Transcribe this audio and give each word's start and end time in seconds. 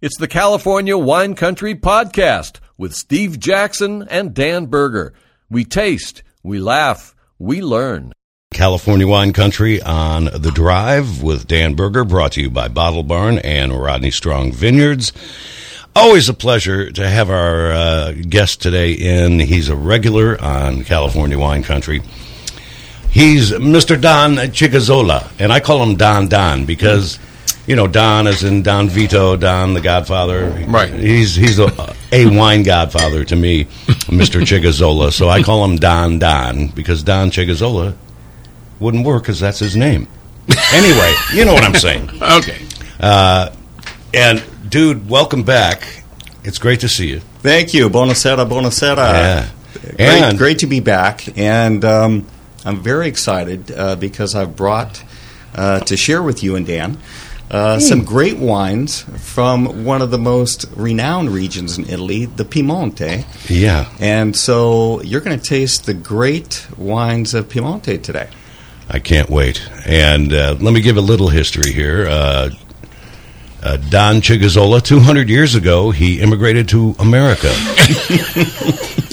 It's 0.00 0.16
the 0.16 0.28
California 0.28 0.96
Wine 0.96 1.34
Country 1.34 1.74
Podcast 1.74 2.60
with 2.76 2.94
Steve 2.94 3.40
Jackson 3.40 4.06
and 4.08 4.32
Dan 4.32 4.66
Berger. 4.66 5.12
We 5.50 5.64
taste, 5.64 6.22
we 6.40 6.60
laugh, 6.60 7.16
we 7.36 7.60
learn. 7.60 8.12
California 8.52 9.08
Wine 9.08 9.32
Country 9.32 9.82
on 9.82 10.26
the 10.26 10.52
Drive 10.54 11.20
with 11.20 11.48
Dan 11.48 11.74
Berger, 11.74 12.04
brought 12.04 12.30
to 12.32 12.40
you 12.40 12.48
by 12.48 12.68
Bottle 12.68 13.02
Barn 13.02 13.38
and 13.38 13.72
Rodney 13.72 14.12
Strong 14.12 14.52
Vineyards. 14.52 15.12
Always 15.96 16.28
a 16.28 16.34
pleasure 16.34 16.92
to 16.92 17.08
have 17.08 17.28
our 17.28 17.72
uh, 17.72 18.12
guest 18.12 18.62
today 18.62 18.92
in. 18.92 19.40
He's 19.40 19.68
a 19.68 19.74
regular 19.74 20.40
on 20.40 20.84
California 20.84 21.36
Wine 21.36 21.64
Country. 21.64 22.02
He's 23.10 23.50
Mr. 23.50 24.00
Don 24.00 24.36
Chigazola, 24.36 25.28
and 25.40 25.52
I 25.52 25.58
call 25.58 25.82
him 25.82 25.96
Don 25.96 26.28
Don 26.28 26.66
because, 26.66 27.18
you 27.68 27.76
know, 27.76 27.86
Don 27.86 28.26
is 28.26 28.42
in 28.44 28.62
Don 28.62 28.88
Vito, 28.88 29.36
Don 29.36 29.74
the 29.74 29.80
Godfather. 29.82 30.48
Right. 30.66 30.90
He's 30.92 31.34
he's 31.34 31.58
a, 31.58 31.94
a 32.10 32.24
wine 32.26 32.62
godfather 32.62 33.24
to 33.24 33.36
me, 33.36 33.66
Mr. 34.08 34.40
Chigazola. 34.40 35.12
So 35.12 35.28
I 35.28 35.42
call 35.42 35.64
him 35.66 35.76
Don 35.76 36.18
Don 36.18 36.68
because 36.68 37.02
Don 37.02 37.30
Chigazola 37.30 37.94
wouldn't 38.80 39.04
work 39.04 39.22
because 39.24 39.38
that's 39.38 39.58
his 39.58 39.76
name. 39.76 40.08
Anyway, 40.72 41.12
you 41.34 41.44
know 41.44 41.52
what 41.52 41.62
I'm 41.62 41.74
saying. 41.74 42.08
Okay. 42.22 42.58
Uh, 42.98 43.50
and 44.14 44.42
dude, 44.68 45.08
welcome 45.08 45.42
back. 45.42 46.04
It's 46.44 46.58
great 46.58 46.80
to 46.80 46.88
see 46.88 47.08
you. 47.08 47.20
Thank 47.40 47.74
you. 47.74 47.90
Buonasera, 47.90 48.48
buonasera. 48.48 48.96
Yeah. 48.96 49.48
Great, 49.82 50.00
And- 50.00 50.38
great 50.38 50.58
to 50.60 50.66
be 50.66 50.80
back. 50.80 51.36
And 51.38 51.84
um, 51.84 52.26
I'm 52.64 52.82
very 52.82 53.08
excited 53.08 53.70
uh, 53.70 53.96
because 53.96 54.34
I've 54.34 54.56
brought 54.56 55.04
uh, 55.54 55.80
to 55.80 55.96
share 55.98 56.22
with 56.22 56.42
you 56.42 56.56
and 56.56 56.66
Dan 56.66 56.96
uh, 57.50 57.78
some 57.78 58.04
great 58.04 58.38
wines 58.38 59.02
from 59.18 59.84
one 59.84 60.02
of 60.02 60.10
the 60.10 60.18
most 60.18 60.66
renowned 60.76 61.30
regions 61.30 61.78
in 61.78 61.84
Italy, 61.86 62.26
the 62.26 62.44
Piemonte. 62.44 63.24
Yeah, 63.48 63.90
And 64.00 64.36
so 64.36 65.00
you're 65.02 65.20
going 65.20 65.38
to 65.38 65.44
taste 65.44 65.86
the 65.86 65.94
great 65.94 66.66
wines 66.76 67.34
of 67.34 67.48
Piemonte 67.48 68.02
today. 68.02 68.28
I 68.88 68.98
can't 68.98 69.28
wait. 69.28 69.66
And 69.86 70.32
uh, 70.32 70.56
let 70.60 70.72
me 70.72 70.80
give 70.80 70.96
a 70.96 71.02
little 71.02 71.28
history 71.28 71.72
here. 71.72 72.06
Uh, 72.06 72.50
uh, 73.62 73.76
Don 73.76 74.16
Chigazola, 74.16 74.82
200 74.82 75.28
years 75.28 75.54
ago, 75.54 75.90
he 75.90 76.20
immigrated 76.20 76.68
to 76.70 76.94
America. 76.98 77.48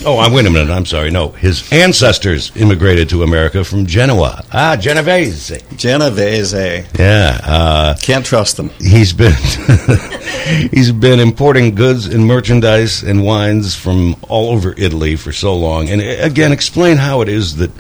oh, 0.06 0.18
I 0.20 0.32
wait 0.34 0.46
a 0.46 0.50
minute. 0.50 0.72
I'm 0.72 0.86
sorry. 0.86 1.12
No, 1.12 1.30
his 1.30 1.72
ancestors 1.72 2.56
immigrated 2.56 3.10
to 3.10 3.24
America 3.24 3.64
from 3.64 3.86
Genoa. 3.86 4.44
Ah, 4.52 4.76
Genovese. 4.80 5.62
Genovese. 5.76 6.54
Yeah. 6.98 7.40
Uh, 7.44 7.96
Can't 8.02 8.26
trust 8.26 8.58
them. 8.58 8.70
he's 8.80 9.14
been 9.14 9.34
he's 10.72 10.92
been 10.92 11.20
importing 11.20 11.74
goods 11.76 12.06
and 12.06 12.26
merchandise 12.28 13.04
and 13.04 13.24
wines 13.24 13.76
from 13.76 14.16
all 14.30 14.52
over 14.52 14.74
Italy 14.78 15.16
for 15.16 15.32
so 15.32 15.56
long. 15.56 15.90
And 15.90 16.02
uh, 16.02 16.06
again, 16.20 16.52
explain 16.52 16.98
how 16.98 17.22
it 17.22 17.30
is 17.30 17.56
that 17.58 17.72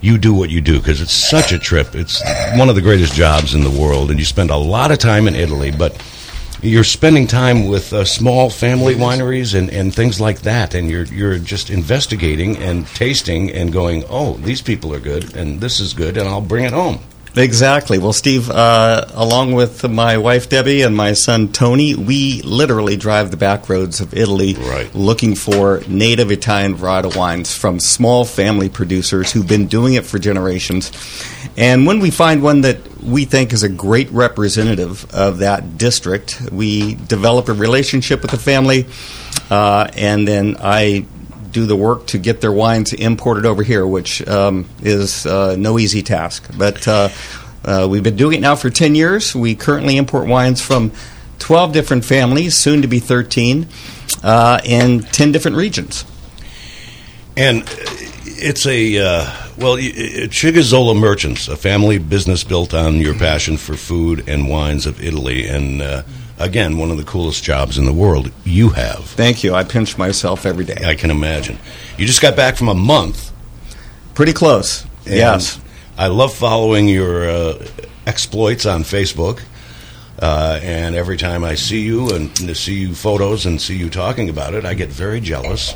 you 0.00 0.18
do 0.18 0.32
what 0.34 0.50
you 0.50 0.60
do 0.60 0.78
because 0.78 1.00
it's 1.00 1.12
such 1.12 1.52
a 1.52 1.58
trip. 1.58 1.94
It's 1.94 2.22
one 2.56 2.68
of 2.68 2.74
the 2.74 2.82
greatest 2.82 3.14
jobs 3.14 3.54
in 3.54 3.62
the 3.62 3.70
world, 3.70 4.10
and 4.10 4.18
you 4.18 4.24
spend 4.24 4.50
a 4.50 4.56
lot 4.56 4.90
of 4.90 4.98
time 4.98 5.28
in 5.28 5.34
Italy, 5.34 5.70
but. 5.70 6.00
You're 6.62 6.84
spending 6.84 7.26
time 7.26 7.68
with 7.68 7.90
uh, 7.94 8.04
small 8.04 8.50
family 8.50 8.94
wineries 8.94 9.58
and, 9.58 9.70
and 9.70 9.94
things 9.94 10.20
like 10.20 10.42
that, 10.42 10.74
and 10.74 10.90
you're 10.90 11.06
you're 11.06 11.38
just 11.38 11.70
investigating 11.70 12.58
and 12.58 12.86
tasting 12.88 13.50
and 13.50 13.72
going, 13.72 14.04
oh, 14.10 14.34
these 14.34 14.60
people 14.60 14.94
are 14.94 15.00
good, 15.00 15.34
and 15.34 15.58
this 15.58 15.80
is 15.80 15.94
good, 15.94 16.18
and 16.18 16.28
I'll 16.28 16.42
bring 16.42 16.66
it 16.66 16.74
home. 16.74 16.98
Exactly. 17.36 17.98
Well, 17.98 18.12
Steve, 18.12 18.50
uh, 18.50 19.04
along 19.14 19.52
with 19.52 19.88
my 19.88 20.18
wife 20.18 20.48
Debbie 20.48 20.82
and 20.82 20.96
my 20.96 21.12
son 21.12 21.48
Tony, 21.52 21.94
we 21.94 22.42
literally 22.42 22.96
drive 22.96 23.30
the 23.30 23.36
back 23.36 23.68
roads 23.68 24.00
of 24.00 24.12
Italy 24.14 24.54
Right. 24.54 24.92
looking 24.94 25.36
for 25.36 25.82
native 25.86 26.32
Italian 26.32 26.76
varietal 26.76 27.14
wines 27.16 27.54
from 27.54 27.78
small 27.78 28.24
family 28.24 28.68
producers 28.68 29.30
who've 29.30 29.46
been 29.46 29.66
doing 29.66 29.94
it 29.94 30.04
for 30.04 30.18
generations. 30.18 30.90
And 31.56 31.86
when 31.86 32.00
we 32.00 32.10
find 32.10 32.42
one 32.42 32.62
that 32.62 32.78
we 33.02 33.24
think 33.26 33.52
is 33.52 33.62
a 33.62 33.68
great 33.68 34.10
representative 34.10 35.06
of 35.12 35.38
that 35.38 35.78
district, 35.78 36.40
we 36.50 36.94
develop 36.94 37.48
a 37.48 37.52
relationship 37.52 38.22
with 38.22 38.32
the 38.32 38.38
family, 38.38 38.86
uh, 39.50 39.88
and 39.94 40.26
then 40.26 40.56
I 40.60 41.04
do 41.52 41.66
the 41.66 41.76
work 41.76 42.06
to 42.08 42.18
get 42.18 42.40
their 42.40 42.52
wines 42.52 42.92
imported 42.92 43.46
over 43.46 43.62
here, 43.62 43.86
which 43.86 44.26
um, 44.28 44.68
is 44.82 45.26
uh, 45.26 45.56
no 45.56 45.78
easy 45.78 46.02
task. 46.02 46.46
But 46.56 46.86
uh, 46.86 47.08
uh, 47.64 47.86
we've 47.90 48.02
been 48.02 48.16
doing 48.16 48.38
it 48.38 48.40
now 48.40 48.56
for 48.56 48.70
10 48.70 48.94
years. 48.94 49.34
We 49.34 49.54
currently 49.54 49.96
import 49.96 50.26
wines 50.28 50.60
from 50.60 50.92
12 51.38 51.72
different 51.72 52.04
families, 52.04 52.56
soon 52.56 52.82
to 52.82 52.88
be 52.88 52.98
13, 52.98 53.68
uh, 54.22 54.60
in 54.64 55.00
10 55.00 55.32
different 55.32 55.56
regions. 55.56 56.04
And 57.36 57.64
it's 58.24 58.66
a 58.66 58.98
uh, 58.98 59.30
well, 59.60 59.76
Chigazola 59.76 60.98
Merchants, 60.98 61.46
a 61.48 61.56
family 61.56 61.98
business 61.98 62.44
built 62.44 62.72
on 62.72 62.96
your 62.96 63.14
passion 63.14 63.58
for 63.58 63.74
food 63.74 64.26
and 64.26 64.48
wines 64.48 64.86
of 64.86 65.02
Italy, 65.02 65.46
and 65.46 65.82
uh, 65.82 66.02
again, 66.40 66.78
one 66.78 66.90
of 66.90 66.96
the 66.96 67.04
coolest 67.04 67.44
jobs 67.44 67.78
in 67.78 67.84
the 67.84 67.92
world 67.92 68.32
you 68.44 68.70
have. 68.70 69.04
Thank 69.04 69.44
you. 69.44 69.54
I 69.54 69.62
pinch 69.64 69.96
myself 69.96 70.46
every 70.46 70.64
day. 70.64 70.78
I 70.84 70.94
can 70.94 71.10
imagine. 71.10 71.58
You 71.96 72.06
just 72.06 72.22
got 72.22 72.34
back 72.34 72.56
from 72.56 72.68
a 72.68 72.74
month. 72.74 73.30
Pretty 74.14 74.32
close. 74.32 74.84
yes. 75.06 75.60
I 75.96 76.06
love 76.06 76.34
following 76.34 76.88
your 76.88 77.28
uh, 77.28 77.66
exploits 78.06 78.64
on 78.66 78.82
Facebook. 78.82 79.42
Uh, 80.18 80.60
and 80.62 80.94
every 80.94 81.16
time 81.16 81.44
I 81.44 81.54
see 81.54 81.80
you 81.80 82.10
and 82.10 82.56
see 82.56 82.74
you 82.74 82.94
photos 82.94 83.46
and 83.46 83.60
see 83.60 83.76
you 83.76 83.88
talking 83.88 84.28
about 84.28 84.52
it, 84.54 84.64
I 84.64 84.74
get 84.74 84.88
very 84.90 85.20
jealous. 85.20 85.74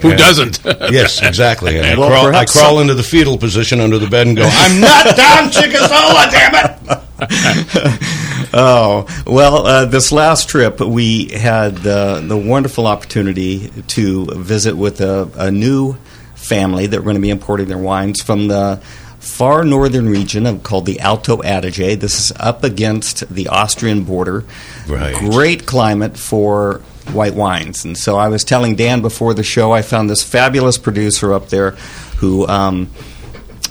Who 0.00 0.10
And- 0.10 0.18
doesn't? 0.18 0.60
Yes, 0.90 1.22
exactly. 1.22 1.78
And 1.78 1.98
Well, 1.98 2.08
crawl, 2.10 2.26
I 2.34 2.44
crawl 2.44 2.72
some- 2.74 2.82
into 2.82 2.94
the 2.94 3.02
fetal 3.02 3.38
position 3.38 3.80
under 3.80 3.98
the 3.98 4.06
bed 4.08 4.26
and 4.26 4.36
go, 4.36 4.48
I'm 4.50 4.80
not 4.80 5.04
Don 5.16 5.50
Chigazola, 5.50 6.30
damn 6.30 6.54
it! 6.54 7.98
Oh, 8.54 9.06
well, 9.26 9.66
uh, 9.66 9.84
this 9.86 10.12
last 10.12 10.48
trip, 10.50 10.78
we 10.80 11.28
had 11.28 11.86
uh, 11.86 12.20
the 12.20 12.36
wonderful 12.36 12.86
opportunity 12.86 13.68
to 13.88 14.26
visit 14.26 14.76
with 14.76 15.00
a, 15.00 15.30
a 15.36 15.50
new 15.50 15.94
family 16.34 16.86
that 16.86 16.98
were 16.98 17.04
going 17.04 17.16
to 17.16 17.22
be 17.22 17.30
importing 17.30 17.68
their 17.68 17.78
wines 17.78 18.20
from 18.20 18.48
the 18.48 18.76
far 19.20 19.64
northern 19.64 20.06
region 20.06 20.44
of, 20.46 20.62
called 20.64 20.84
the 20.84 21.00
Alto 21.00 21.38
Adige. 21.42 21.98
This 21.98 22.18
is 22.18 22.32
up 22.38 22.62
against 22.62 23.26
the 23.34 23.48
Austrian 23.48 24.04
border. 24.04 24.44
Right. 24.86 25.14
Great 25.30 25.64
climate 25.64 26.18
for 26.18 26.82
white 27.10 27.34
wines. 27.34 27.84
And 27.84 27.96
so 27.96 28.16
I 28.16 28.28
was 28.28 28.44
telling 28.44 28.76
Dan 28.76 29.02
before 29.02 29.34
the 29.34 29.42
show, 29.42 29.72
I 29.72 29.82
found 29.82 30.08
this 30.08 30.22
fabulous 30.22 30.78
producer 30.78 31.32
up 31.32 31.48
there 31.48 31.72
who. 32.18 32.46
Um, 32.46 32.90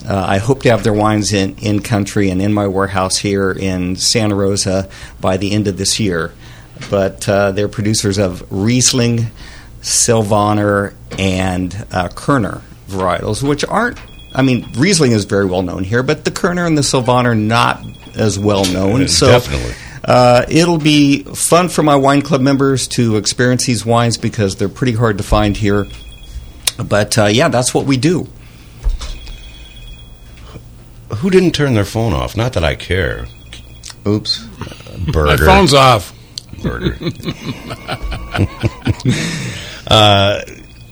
uh, 0.04 0.26
I 0.28 0.40
hope 0.40 0.64
to 0.64 0.70
have 0.72 0.84
their 0.84 0.94
wines 0.94 1.32
in, 1.32 1.56
in 1.58 1.80
country 1.80 2.32
and 2.32 2.42
in 2.42 2.54
my 2.54 2.66
warehouse 2.66 3.18
here 3.18 3.52
in 3.52 3.96
Santa 3.96 4.34
Rosa 4.34 4.90
by 5.20 5.38
the 5.38 5.52
end 5.52 5.68
of 5.68 5.78
this 5.78 6.00
year. 6.00 6.34
But 6.90 7.30
uh, 7.30 7.52
they're 7.52 7.68
producers 7.68 8.18
of 8.18 8.44
Riesling, 8.52 9.28
Sylvaner, 9.82 10.96
and 11.20 11.86
uh, 11.92 12.10
Kerner 12.10 12.62
varietals, 12.88 13.48
which 13.48 13.64
aren't. 13.64 14.00
I 14.34 14.42
mean, 14.42 14.72
Riesling 14.76 15.12
is 15.12 15.26
very 15.26 15.46
well 15.46 15.62
known 15.62 15.84
here, 15.84 16.02
but 16.02 16.26
the 16.26 16.32
Kerner 16.32 16.66
and 16.66 16.78
the 16.78 16.84
Sylvaner 16.84 17.36
not 17.36 17.84
as 18.16 18.40
well 18.40 18.66
known. 18.66 19.08
So 19.08 19.28
definitely. 19.28 19.76
Uh, 20.04 20.46
it'll 20.50 20.80
be 20.80 21.24
fun 21.24 21.70
for 21.70 21.84
my 21.84 21.96
wine 21.96 22.22
club 22.22 22.42
members 22.42 22.88
to 22.88 23.18
experience 23.18 23.66
these 23.66 23.86
wines 23.86 24.18
because 24.18 24.56
they're 24.56 24.70
pretty 24.70 24.94
hard 24.94 25.18
to 25.18 25.24
find 25.24 25.56
here. 25.56 25.88
But 26.84 27.18
uh, 27.18 27.26
yeah, 27.26 27.50
that's 27.50 27.74
what 27.74 27.86
we 27.86 27.98
do. 27.98 28.28
Who 31.18 31.30
didn't 31.30 31.52
turn 31.52 31.74
their 31.74 31.86
phone 31.86 32.14
off? 32.14 32.36
Not 32.36 32.54
that 32.54 32.64
I 32.64 32.76
care. 32.76 33.28
Oops. 34.08 34.46
Berger. 35.12 35.46
My 35.46 35.56
phone's 35.56 35.74
off. 35.74 36.14
Berger. 36.64 36.98
uh, 39.88 40.42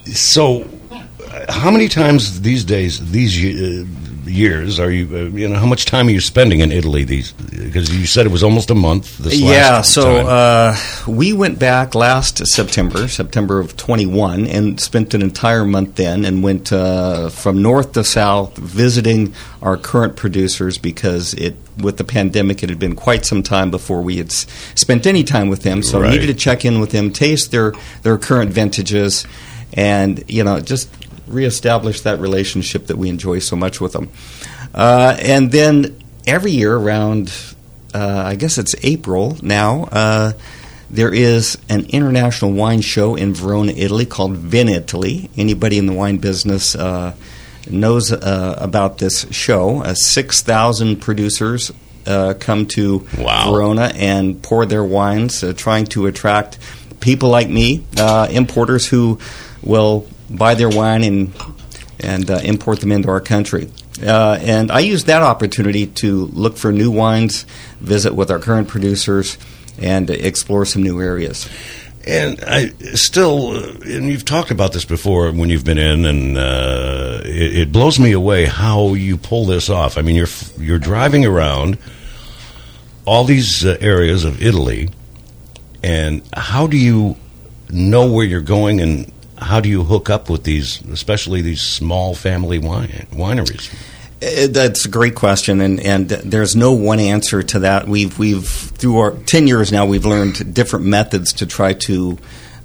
so, 0.05 0.67
uh, 0.91 1.51
how 1.51 1.71
many 1.71 1.87
times 1.87 2.41
these 2.41 2.63
days, 2.63 3.11
these 3.11 3.37
uh, 3.37 3.85
years, 4.29 4.79
are 4.79 4.91
you? 4.91 5.07
Uh, 5.11 5.19
you 5.37 5.47
know, 5.47 5.57
how 5.59 5.65
much 5.65 5.85
time 5.85 6.07
are 6.07 6.11
you 6.11 6.19
spending 6.21 6.59
in 6.59 6.71
Italy? 6.71 7.03
These 7.03 7.31
because 7.33 7.95
you 7.95 8.05
said 8.05 8.25
it 8.25 8.31
was 8.31 8.43
almost 8.43 8.69
a 8.69 8.75
month. 8.75 9.17
This 9.17 9.39
yeah, 9.39 9.81
so 9.81 10.27
uh, 10.27 10.75
we 11.07 11.33
went 11.33 11.59
back 11.59 11.95
last 11.95 12.45
September, 12.47 13.07
September 13.07 13.59
of 13.59 13.75
21, 13.77 14.45
and 14.47 14.79
spent 14.79 15.13
an 15.13 15.21
entire 15.21 15.65
month 15.65 15.95
then 15.95 16.25
and 16.25 16.43
went 16.43 16.71
uh, 16.71 17.29
from 17.29 17.61
north 17.61 17.93
to 17.93 18.03
south 18.03 18.55
visiting 18.57 19.33
our 19.61 19.75
current 19.77 20.15
producers 20.15 20.77
because 20.77 21.33
it 21.33 21.55
with 21.77 21.97
the 21.97 22.03
pandemic 22.03 22.61
it 22.61 22.69
had 22.69 22.79
been 22.79 22.95
quite 22.95 23.25
some 23.25 23.41
time 23.41 23.71
before 23.71 24.01
we 24.01 24.17
had 24.17 24.27
s- 24.27 24.45
spent 24.75 25.07
any 25.07 25.23
time 25.23 25.47
with 25.49 25.63
them. 25.63 25.81
So 25.81 25.99
I 25.99 26.01
Right. 26.03 26.11
needed 26.11 26.27
to 26.27 26.33
check 26.33 26.65
in 26.65 26.79
with 26.81 26.91
them, 26.91 27.11
taste 27.11 27.51
their, 27.51 27.73
their 28.03 28.17
current 28.17 28.51
vintages, 28.51 29.25
and, 29.73 30.21
you 30.27 30.43
know, 30.43 30.59
just 30.59 30.89
reestablish 31.29 32.01
that 32.01 32.19
relationship 32.19 32.87
that 32.87 32.97
we 32.97 33.09
enjoy 33.09 33.39
so 33.39 33.55
much 33.55 33.79
with 33.79 33.93
them. 33.93 34.09
Uh, 34.73 35.15
and 35.19 35.51
then 35.51 35.97
every 36.27 36.51
year 36.51 36.75
around, 36.75 37.31
uh, 37.93 38.23
I 38.25 38.35
guess 38.35 38.57
it's 38.57 38.75
April 38.83 39.37
now, 39.41 39.85
uh, 39.91 40.33
there 40.91 41.13
is 41.13 41.57
an 41.69 41.85
international 41.89 42.51
wine 42.51 42.81
show 42.81 43.15
in 43.15 43.33
Verona, 43.33 43.73
Italy 43.73 44.05
called 44.05 44.35
Vinitaly. 44.37 45.29
Anybody 45.37 45.77
in 45.77 45.85
the 45.85 45.93
wine 45.93 46.17
business 46.17 46.75
uh, 46.75 47.13
knows 47.69 48.11
uh, 48.11 48.55
about 48.57 48.97
this 48.97 49.27
show. 49.31 49.83
Uh, 49.83 49.93
6,000 49.93 50.97
producers 50.97 51.71
uh, 52.07 52.33
come 52.39 52.65
to 52.65 53.07
Wow. 53.17 53.51
Verona 53.51 53.91
and 53.95 54.41
pour 54.41 54.65
their 54.65 54.83
wines, 54.83 55.43
uh, 55.43 55.53
trying 55.55 55.85
to 55.87 56.07
attract 56.07 56.57
people 56.99 57.29
like 57.29 57.49
me, 57.49 57.83
uh, 57.97 58.27
importers 58.31 58.87
who 58.87 59.19
will 59.61 60.07
buy 60.29 60.55
their 60.55 60.69
wine 60.69 61.03
and 61.03 61.33
and 62.01 62.31
uh, 62.31 62.39
import 62.43 62.79
them 62.79 62.91
into 62.91 63.09
our 63.09 63.21
country. 63.21 63.69
Uh, 64.01 64.37
and 64.41 64.71
I 64.71 64.79
use 64.79 65.05
that 65.05 65.21
opportunity 65.21 65.87
to 65.87 66.27
look 66.27 66.55
for 66.55 66.71
new 66.71 66.91
wines, 66.91 67.45
visit 67.81 68.15
with 68.15 68.31
our 68.31 68.39
current 68.39 68.69
producers, 68.69 69.37
and 69.81 70.09
explore 70.09 70.65
some 70.65 70.83
new 70.83 71.01
areas. 71.01 71.49
And 72.07 72.39
I 72.47 72.69
still, 72.95 73.57
uh, 73.57 73.73
and 73.83 74.05
you've 74.05 74.23
talked 74.23 74.51
about 74.51 74.71
this 74.71 74.85
before 74.85 75.31
when 75.31 75.49
you've 75.49 75.65
been 75.65 75.77
in, 75.77 76.05
and 76.05 76.37
uh, 76.37 77.21
it, 77.25 77.57
it 77.57 77.71
blows 77.71 77.99
me 77.99 78.13
away 78.13 78.45
how 78.45 78.93
you 78.93 79.17
pull 79.17 79.45
this 79.45 79.69
off. 79.69 79.97
I 79.97 80.01
mean, 80.01 80.15
you're 80.15 80.27
you're 80.57 80.79
driving 80.79 81.25
around 81.25 81.77
all 83.05 83.25
these 83.25 83.65
uh, 83.65 83.77
areas 83.81 84.23
of 84.23 84.41
Italy, 84.41 84.89
and 85.83 86.21
how 86.33 86.67
do 86.67 86.77
you 86.77 87.17
know 87.69 88.09
where 88.09 88.25
you're 88.25 88.41
going, 88.41 88.79
and 88.79 89.11
how 89.39 89.59
do 89.59 89.69
you 89.69 89.83
hook 89.83 90.09
up 90.09 90.29
with 90.29 90.43
these, 90.43 90.81
especially 90.91 91.41
these 91.41 91.61
small 91.61 92.13
family 92.15 92.59
wine 92.59 93.07
wineries? 93.11 93.71
Uh, 94.21 94.47
That's 94.51 94.85
a 94.85 94.89
great 94.89 95.15
question, 95.15 95.61
and, 95.61 95.79
and 95.79 96.09
there's 96.09 96.55
no 96.55 96.73
one 96.73 96.99
answer 96.99 97.41
to 97.43 97.59
that. 97.59 97.87
We've 97.87 98.17
we've 98.19 98.47
through 98.47 98.97
our 98.99 99.11
ten 99.11 99.47
years 99.47 99.71
now, 99.71 99.85
we've 99.85 100.05
learned 100.05 100.53
different 100.53 100.85
methods 100.85 101.33
to 101.33 101.45
try 101.45 101.73
to 101.73 102.17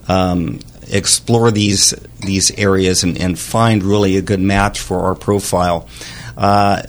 um, 0.09 0.59
explore 0.91 1.51
these 1.51 1.95
these 2.21 2.51
areas 2.59 3.05
and, 3.05 3.17
and 3.21 3.39
find 3.39 3.83
really 3.83 4.17
a 4.17 4.23
good 4.23 4.41
match 4.41 4.81
for 4.81 5.01
our 5.01 5.15
profile. 5.15 5.89
Uh, 6.37 6.83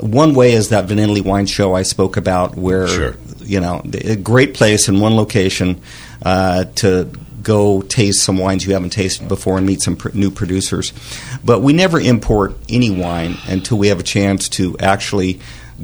one 0.00 0.34
way 0.34 0.52
is 0.52 0.70
that 0.70 0.86
Vinitaly 0.88 1.22
Wine 1.22 1.46
Show 1.46 1.74
I 1.74 1.82
spoke 1.82 2.16
about, 2.16 2.56
where 2.56 2.88
Sure. 2.88 3.16
you 3.40 3.60
know 3.60 3.82
a 3.92 4.16
great 4.16 4.54
place 4.54 4.88
in 4.88 5.00
one 5.00 5.14
location 5.14 5.80
uh, 6.24 6.64
to 6.76 7.10
go 7.46 7.80
taste 7.80 8.24
some 8.24 8.38
wines 8.38 8.66
you 8.66 8.72
haven't 8.72 8.90
tasted 8.90 9.28
before 9.28 9.56
and 9.56 9.64
meet 9.64 9.80
some 9.80 9.94
pr- 9.94 10.08
new 10.14 10.32
producers. 10.32 10.92
But 11.44 11.60
we 11.60 11.72
never 11.72 12.00
import 12.00 12.56
any 12.68 12.90
wine 12.90 13.36
until 13.46 13.78
we 13.78 13.86
have 13.86 14.00
a 14.00 14.02
chance 14.02 14.48
to 14.50 14.76
actually 14.80 15.38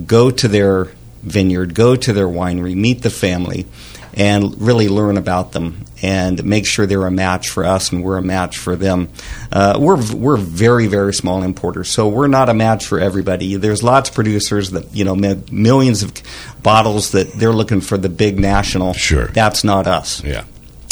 go 0.04 0.32
to 0.32 0.48
their 0.48 0.88
vineyard, 1.22 1.72
go 1.72 1.94
to 1.94 2.12
their 2.12 2.26
winery, 2.26 2.74
meet 2.74 3.02
the 3.02 3.10
family, 3.10 3.66
and 4.14 4.60
really 4.60 4.88
learn 4.88 5.16
about 5.16 5.52
them 5.52 5.84
and 6.02 6.44
make 6.44 6.66
sure 6.66 6.84
they're 6.84 7.06
a 7.06 7.12
match 7.12 7.48
for 7.48 7.64
us 7.64 7.92
and 7.92 8.02
we're 8.02 8.18
a 8.18 8.22
match 8.22 8.58
for 8.58 8.74
them. 8.74 9.08
Uh, 9.52 9.78
we're 9.78 10.02
we're 10.12 10.36
very 10.36 10.88
very 10.88 11.14
small 11.14 11.44
importers, 11.44 11.88
so 11.88 12.08
we're 12.08 12.26
not 12.26 12.48
a 12.48 12.54
match 12.54 12.86
for 12.86 12.98
everybody. 12.98 13.54
There's 13.54 13.84
lots 13.84 14.08
of 14.08 14.16
producers 14.16 14.72
that 14.72 14.92
you 14.94 15.04
know 15.04 15.14
millions 15.14 16.02
of 16.02 16.12
bottles 16.60 17.12
that 17.12 17.32
they're 17.34 17.52
looking 17.52 17.80
for 17.80 17.96
the 17.96 18.08
big 18.08 18.40
national. 18.40 18.94
Sure. 18.94 19.28
that's 19.28 19.62
not 19.62 19.86
us 19.86 20.22
Yeah. 20.24 20.44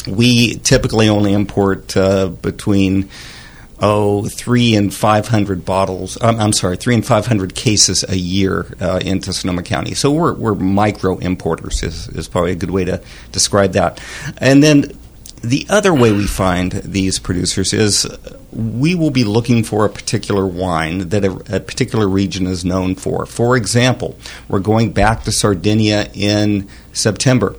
We 0.06 0.56
typically 0.58 1.08
only 1.08 1.32
import 1.32 1.96
uh, 1.96 2.28
between 2.28 3.08
oh 3.82 4.26
three 4.26 4.74
and 4.74 4.92
five 4.92 5.28
hundred 5.28 5.64
bottles. 5.64 6.20
Um, 6.20 6.38
I'm 6.38 6.52
sorry, 6.52 6.76
three 6.76 6.94
and 6.94 7.06
five 7.06 7.26
hundred 7.26 7.54
cases 7.54 8.04
a 8.08 8.16
year 8.16 8.66
uh, 8.80 9.00
into 9.02 9.32
Sonoma 9.32 9.62
County. 9.62 9.94
So 9.94 10.10
we're 10.10 10.34
we're 10.34 10.54
micro 10.54 11.18
importers 11.18 11.82
is 11.82 12.08
is 12.08 12.28
probably 12.28 12.52
a 12.52 12.56
good 12.56 12.70
way 12.70 12.84
to 12.84 13.02
describe 13.32 13.72
that. 13.72 14.00
And 14.38 14.62
then 14.62 14.92
the 15.42 15.66
other 15.70 15.94
way 15.94 16.12
we 16.12 16.26
find 16.26 16.72
these 16.72 17.18
producers 17.18 17.72
is 17.72 18.06
we 18.52 18.94
will 18.94 19.10
be 19.10 19.24
looking 19.24 19.64
for 19.64 19.86
a 19.86 19.88
particular 19.88 20.46
wine 20.46 21.08
that 21.08 21.24
a, 21.24 21.56
a 21.56 21.60
particular 21.60 22.06
region 22.06 22.46
is 22.46 22.64
known 22.64 22.94
for. 22.94 23.24
For 23.24 23.56
example, 23.56 24.16
we're 24.48 24.58
going 24.58 24.92
back 24.92 25.24
to 25.24 25.32
Sardinia 25.32 26.10
in 26.12 26.68
September. 26.92 27.56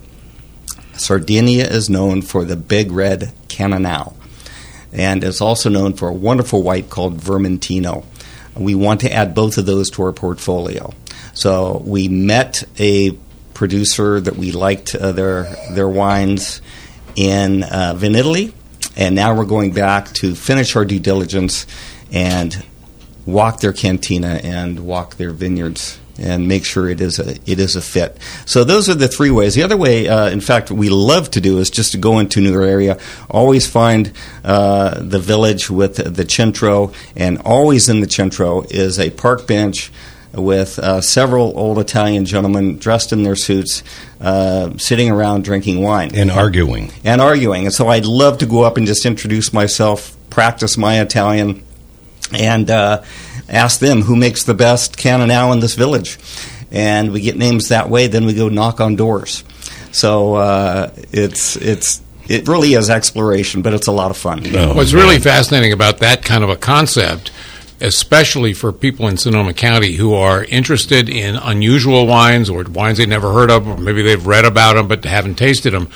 Sardinia 0.93 1.65
is 1.65 1.89
known 1.89 2.21
for 2.21 2.45
the 2.45 2.55
big 2.55 2.91
red 2.91 3.33
Cannonau 3.47 4.13
and 4.91 5.23
is 5.23 5.41
also 5.41 5.69
known 5.69 5.93
for 5.93 6.09
a 6.09 6.13
wonderful 6.13 6.61
white 6.63 6.89
called 6.89 7.17
Vermentino. 7.17 8.05
We 8.55 8.75
want 8.75 9.01
to 9.01 9.11
add 9.11 9.33
both 9.33 9.57
of 9.57 9.65
those 9.65 9.89
to 9.91 10.03
our 10.03 10.11
portfolio. 10.11 10.93
So 11.33 11.81
we 11.85 12.09
met 12.09 12.63
a 12.77 13.11
producer 13.53 14.19
that 14.19 14.35
we 14.35 14.51
liked 14.51 14.95
uh, 14.95 15.11
their 15.11 15.43
their 15.71 15.87
wines 15.87 16.61
in 17.15 17.63
uh, 17.63 17.97
and 18.95 19.15
now 19.15 19.35
we're 19.35 19.45
going 19.45 19.71
back 19.71 20.11
to 20.13 20.35
finish 20.35 20.75
our 20.75 20.85
due 20.85 20.99
diligence 20.99 21.65
and 22.11 22.65
walk 23.25 23.61
their 23.61 23.73
cantina 23.73 24.39
and 24.43 24.79
walk 24.81 25.15
their 25.15 25.31
vineyards 25.31 25.99
and 26.21 26.47
make 26.47 26.63
sure 26.65 26.87
it 26.89 27.01
is 27.01 27.19
a 27.19 27.31
it 27.49 27.59
is 27.59 27.75
a 27.75 27.81
fit. 27.81 28.17
So 28.45 28.63
those 28.63 28.89
are 28.89 28.93
the 28.95 29.07
three 29.07 29.31
ways. 29.31 29.55
The 29.55 29.63
other 29.63 29.77
way, 29.77 30.07
uh, 30.07 30.29
in 30.29 30.41
fact, 30.41 30.71
we 30.71 30.89
love 30.89 31.31
to 31.31 31.41
do 31.41 31.57
is 31.57 31.69
just 31.69 31.91
to 31.93 31.97
go 31.97 32.19
into 32.19 32.39
a 32.39 32.43
new 32.43 32.63
area. 32.63 32.97
Always 33.29 33.67
find 33.67 34.11
uh, 34.43 34.99
the 35.01 35.19
village 35.19 35.69
with 35.69 35.95
the 35.95 36.29
centro, 36.29 36.91
and 37.15 37.39
always 37.43 37.89
in 37.89 38.01
the 38.01 38.09
centro 38.09 38.61
is 38.69 38.99
a 38.99 39.09
park 39.09 39.47
bench 39.47 39.91
with 40.33 40.79
uh, 40.79 41.01
several 41.01 41.57
old 41.57 41.77
Italian 41.77 42.23
gentlemen 42.25 42.77
dressed 42.77 43.11
in 43.11 43.23
their 43.23 43.35
suits, 43.35 43.83
uh, 44.21 44.77
sitting 44.77 45.11
around 45.11 45.43
drinking 45.43 45.81
wine 45.81 46.11
And 46.15 46.31
arguing. 46.31 46.91
and 47.03 47.19
arguing. 47.19 47.65
And 47.65 47.73
so 47.73 47.89
I'd 47.89 48.05
love 48.05 48.37
to 48.37 48.45
go 48.45 48.63
up 48.63 48.77
and 48.77 48.87
just 48.87 49.05
introduce 49.05 49.51
myself, 49.51 50.15
practice 50.29 50.77
my 50.77 51.01
Italian, 51.01 51.63
and 52.33 52.69
uh, 52.69 53.03
ask 53.51 53.79
them 53.79 54.01
who 54.01 54.15
makes 54.15 54.43
the 54.43 54.53
best 54.55 54.97
Cannonau 54.97 55.53
in 55.53 55.59
this 55.59 55.75
village. 55.75 56.17
And 56.71 57.11
we 57.11 57.21
get 57.21 57.37
names 57.37 57.67
that 57.67 57.89
way. 57.89 58.07
Then 58.07 58.25
we 58.25 58.33
go 58.33 58.49
knock 58.49 58.79
on 58.79 58.95
doors. 58.95 59.43
So 59.91 60.35
uh, 60.35 60.91
it's 61.11 61.57
it's 61.57 62.01
it 62.29 62.47
really 62.47 62.73
is 62.73 62.89
exploration, 62.89 63.61
but 63.61 63.73
it's 63.73 63.87
a 63.87 63.91
lot 63.91 64.09
of 64.09 64.15
fun. 64.15 64.43
Oh, 64.55 64.73
What's 64.73 64.93
really 64.93 65.19
fascinating 65.19 65.73
about 65.73 65.99
that 65.99 66.23
kind 66.23 66.45
of 66.45 66.49
a 66.49 66.55
concept, 66.55 67.29
especially 67.81 68.53
for 68.53 68.71
people 68.71 69.09
in 69.09 69.17
Sonoma 69.17 69.53
County 69.53 69.93
who 69.93 70.13
are 70.13 70.45
interested 70.45 71.09
in 71.09 71.35
unusual 71.35 72.07
wines 72.07 72.49
or 72.49 72.63
wines 72.63 72.99
they've 72.99 73.09
never 73.09 73.33
heard 73.33 73.51
of, 73.51 73.67
or 73.67 73.77
maybe 73.77 74.01
they've 74.01 74.25
read 74.25 74.45
about 74.45 74.75
them 74.75 74.87
but 74.87 75.03
haven't 75.03 75.35
tasted 75.35 75.71
them. 75.73 75.89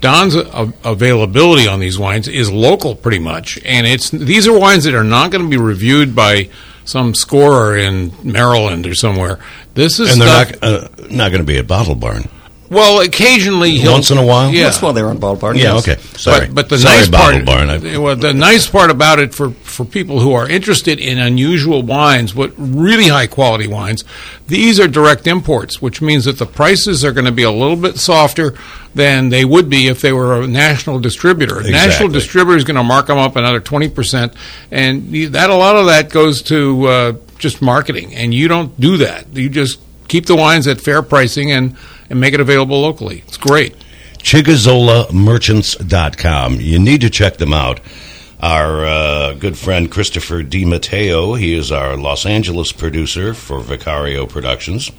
Don's 0.00 0.36
availability 0.84 1.66
on 1.66 1.80
these 1.80 1.98
wines 1.98 2.28
is 2.28 2.52
local, 2.52 2.94
pretty 2.94 3.18
much, 3.18 3.58
and 3.64 3.86
it's 3.86 4.10
these 4.10 4.46
are 4.46 4.56
wines 4.56 4.84
that 4.84 4.94
are 4.94 5.02
not 5.02 5.32
going 5.32 5.42
to 5.42 5.50
be 5.50 5.56
reviewed 5.56 6.14
by 6.14 6.50
some 6.88 7.14
scorer 7.14 7.76
in 7.76 8.12
Maryland 8.22 8.86
or 8.86 8.94
somewhere. 8.94 9.38
This 9.74 10.00
is 10.00 10.12
and 10.12 10.22
they're 10.22 10.46
stuff, 10.46 10.62
not 10.62 10.70
uh, 10.70 10.88
not 11.10 11.28
going 11.28 11.42
to 11.42 11.46
be 11.46 11.58
at 11.58 11.66
Bottle 11.66 11.94
Barn. 11.94 12.28
Well, 12.70 13.00
occasionally 13.00 13.72
he'll, 13.78 13.92
Once 13.92 14.10
in 14.10 14.18
a 14.18 14.24
while? 14.24 14.50
Yeah, 14.50 14.64
That's 14.64 14.82
why 14.82 14.92
they're 14.92 15.08
on 15.08 15.18
Bald 15.18 15.40
Barn. 15.40 15.56
Yeah, 15.56 15.74
yes. 15.74 15.88
okay. 15.88 16.00
Sorry, 16.18 16.46
But, 16.46 16.54
but 16.54 16.68
the 16.68 16.78
Sorry, 16.78 16.96
nice 16.98 17.08
part, 17.08 17.44
Barn. 17.44 17.70
I- 17.70 17.98
well, 17.98 18.16
the 18.16 18.32
nice 18.32 18.68
part 18.68 18.90
about 18.90 19.18
it 19.18 19.34
for, 19.34 19.50
for 19.50 19.84
people 19.84 20.20
who 20.20 20.32
are 20.32 20.48
interested 20.48 20.98
in 20.98 21.18
unusual 21.18 21.82
wines, 21.82 22.34
what 22.34 22.52
really 22.56 23.08
high 23.08 23.26
quality 23.26 23.66
wines, 23.66 24.04
these 24.46 24.78
are 24.80 24.88
direct 24.88 25.26
imports, 25.26 25.80
which 25.80 26.00
means 26.02 26.24
that 26.24 26.38
the 26.38 26.46
prices 26.46 27.04
are 27.04 27.12
going 27.12 27.24
to 27.26 27.32
be 27.32 27.42
a 27.42 27.50
little 27.50 27.76
bit 27.76 27.98
softer 27.98 28.54
than 28.94 29.28
they 29.28 29.44
would 29.44 29.68
be 29.70 29.86
if 29.86 30.00
they 30.00 30.12
were 30.12 30.42
a 30.42 30.46
national 30.46 30.98
distributor. 30.98 31.60
A 31.60 31.70
national 31.70 32.08
distributor 32.08 32.56
is 32.56 32.64
going 32.64 32.76
to 32.76 32.82
mark 32.82 33.06
them 33.06 33.18
up 33.18 33.36
another 33.36 33.60
twenty 33.60 33.88
percent, 33.88 34.32
and 34.70 35.12
that 35.32 35.50
a 35.50 35.54
lot 35.54 35.76
of 35.76 35.86
that 35.86 36.10
goes 36.10 36.42
to 36.44 36.86
uh, 36.86 37.12
just 37.38 37.60
marketing, 37.62 38.14
and 38.14 38.32
you 38.34 38.48
don't 38.48 38.78
do 38.80 38.96
that. 38.96 39.26
You 39.36 39.48
just 39.50 39.78
keep 40.08 40.24
the 40.26 40.34
wines 40.34 40.66
at 40.66 40.80
fair 40.80 41.02
pricing 41.02 41.52
and 41.52 41.76
and 42.10 42.20
make 42.20 42.34
it 42.34 42.40
available 42.40 42.80
locally. 42.80 43.22
It's 43.26 43.36
great. 43.36 43.74
ChigazolaMerchants.com. 44.18 46.60
You 46.60 46.78
need 46.78 47.00
to 47.02 47.10
check 47.10 47.36
them 47.38 47.52
out. 47.52 47.80
Our 48.40 48.86
uh, 48.86 49.32
good 49.34 49.58
friend 49.58 49.90
Christopher 49.90 50.42
Di 50.44 50.64
Matteo, 50.64 51.34
he 51.34 51.54
is 51.54 51.72
our 51.72 51.96
Los 51.96 52.24
Angeles 52.24 52.70
producer 52.72 53.34
for 53.34 53.58
Vicario 53.60 54.26
Productions. 54.26 54.92